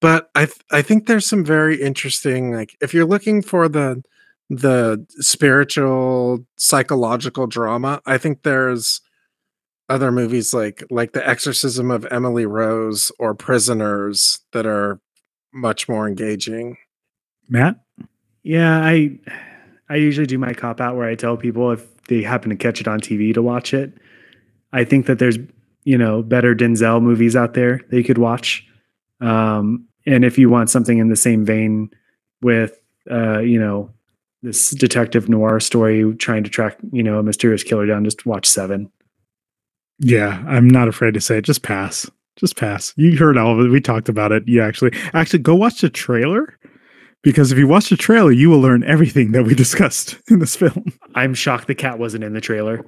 But 0.00 0.30
I 0.34 0.46
th- 0.46 0.64
I 0.70 0.82
think 0.82 1.06
there's 1.06 1.26
some 1.26 1.44
very 1.44 1.80
interesting 1.80 2.52
like 2.52 2.76
if 2.80 2.94
you're 2.94 3.06
looking 3.06 3.42
for 3.42 3.68
the 3.68 4.02
the 4.50 5.06
spiritual 5.20 6.44
psychological 6.56 7.46
drama, 7.46 8.02
I 8.04 8.18
think 8.18 8.42
there's 8.42 9.00
other 9.88 10.12
movies 10.12 10.52
like 10.52 10.82
like 10.90 11.12
The 11.12 11.26
Exorcism 11.26 11.90
of 11.90 12.06
Emily 12.10 12.46
Rose 12.46 13.12
or 13.18 13.34
Prisoners 13.34 14.40
that 14.52 14.66
are 14.66 15.00
much 15.54 15.88
more 15.88 16.06
engaging. 16.06 16.76
Matt? 17.48 17.76
Yeah, 18.42 18.78
I 18.78 19.18
I 19.88 19.96
usually 19.96 20.26
do 20.26 20.38
my 20.38 20.52
cop 20.52 20.80
out 20.80 20.96
where 20.96 21.08
I 21.08 21.14
tell 21.14 21.36
people 21.36 21.70
if 21.70 21.86
they 22.06 22.22
happen 22.22 22.50
to 22.50 22.56
catch 22.56 22.80
it 22.80 22.88
on 22.88 23.00
TV 23.00 23.32
to 23.34 23.42
watch 23.42 23.72
it. 23.72 23.92
I 24.72 24.84
think 24.84 25.06
that 25.06 25.20
there's 25.20 25.38
you 25.84 25.96
know 25.96 26.22
better 26.24 26.56
Denzel 26.56 27.00
movies 27.00 27.36
out 27.36 27.54
there 27.54 27.80
that 27.88 27.96
you 27.96 28.04
could 28.04 28.18
watch, 28.18 28.66
um, 29.20 29.86
and 30.06 30.24
if 30.24 30.38
you 30.38 30.50
want 30.50 30.70
something 30.70 30.98
in 30.98 31.08
the 31.08 31.16
same 31.16 31.44
vein 31.44 31.90
with 32.42 32.80
uh, 33.10 33.38
you 33.38 33.58
know 33.60 33.92
this 34.42 34.70
detective 34.70 35.28
noir 35.28 35.60
story 35.60 36.14
trying 36.16 36.44
to 36.44 36.50
track 36.50 36.76
you 36.92 37.02
know 37.02 37.18
a 37.18 37.22
mysterious 37.22 37.62
killer 37.62 37.86
down, 37.86 38.04
just 38.04 38.26
watch 38.26 38.46
Seven. 38.46 38.90
Yeah, 39.98 40.42
I'm 40.48 40.68
not 40.68 40.88
afraid 40.88 41.14
to 41.14 41.20
say 41.20 41.38
it. 41.38 41.44
Just 41.44 41.62
pass. 41.62 42.10
Just 42.36 42.56
pass. 42.56 42.94
You 42.96 43.18
heard 43.18 43.36
all 43.36 43.52
of 43.52 43.66
it. 43.66 43.70
We 43.70 43.80
talked 43.80 44.08
about 44.08 44.32
it. 44.32 44.44
You 44.46 44.62
actually 44.62 44.92
actually 45.12 45.40
go 45.40 45.54
watch 45.54 45.82
the 45.82 45.90
trailer 45.90 46.58
because 47.22 47.52
if 47.52 47.58
you 47.58 47.68
watch 47.68 47.90
the 47.90 47.96
trailer, 47.96 48.32
you 48.32 48.48
will 48.48 48.60
learn 48.60 48.82
everything 48.84 49.32
that 49.32 49.44
we 49.44 49.54
discussed 49.56 50.16
in 50.28 50.38
this 50.38 50.56
film. 50.56 50.92
I'm 51.14 51.34
shocked 51.34 51.66
the 51.66 51.74
cat 51.74 51.98
wasn't 51.98 52.24
in 52.24 52.32
the 52.32 52.40
trailer. 52.40 52.84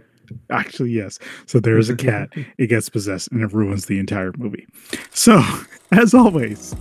Actually, 0.50 0.90
yes. 0.90 1.18
So 1.46 1.60
there 1.60 1.78
is 1.78 1.90
a 1.90 1.96
cat. 1.96 2.30
It 2.58 2.68
gets 2.68 2.88
possessed 2.88 3.30
and 3.32 3.42
it 3.42 3.52
ruins 3.52 3.86
the 3.86 3.98
entire 3.98 4.32
movie. 4.38 4.66
So, 5.10 5.42
as 5.92 6.14
always, 6.14 6.74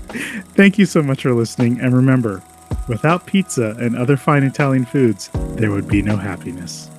thank 0.55 0.77
you 0.77 0.85
so 0.85 1.01
much 1.01 1.23
for 1.23 1.33
listening. 1.33 1.79
And 1.81 1.95
remember, 1.95 2.43
without 2.87 3.25
pizza 3.25 3.75
and 3.79 3.95
other 3.95 4.17
fine 4.17 4.43
Italian 4.43 4.85
foods, 4.85 5.29
there 5.55 5.71
would 5.71 5.87
be 5.87 6.01
no 6.01 6.15
happiness. 6.17 6.89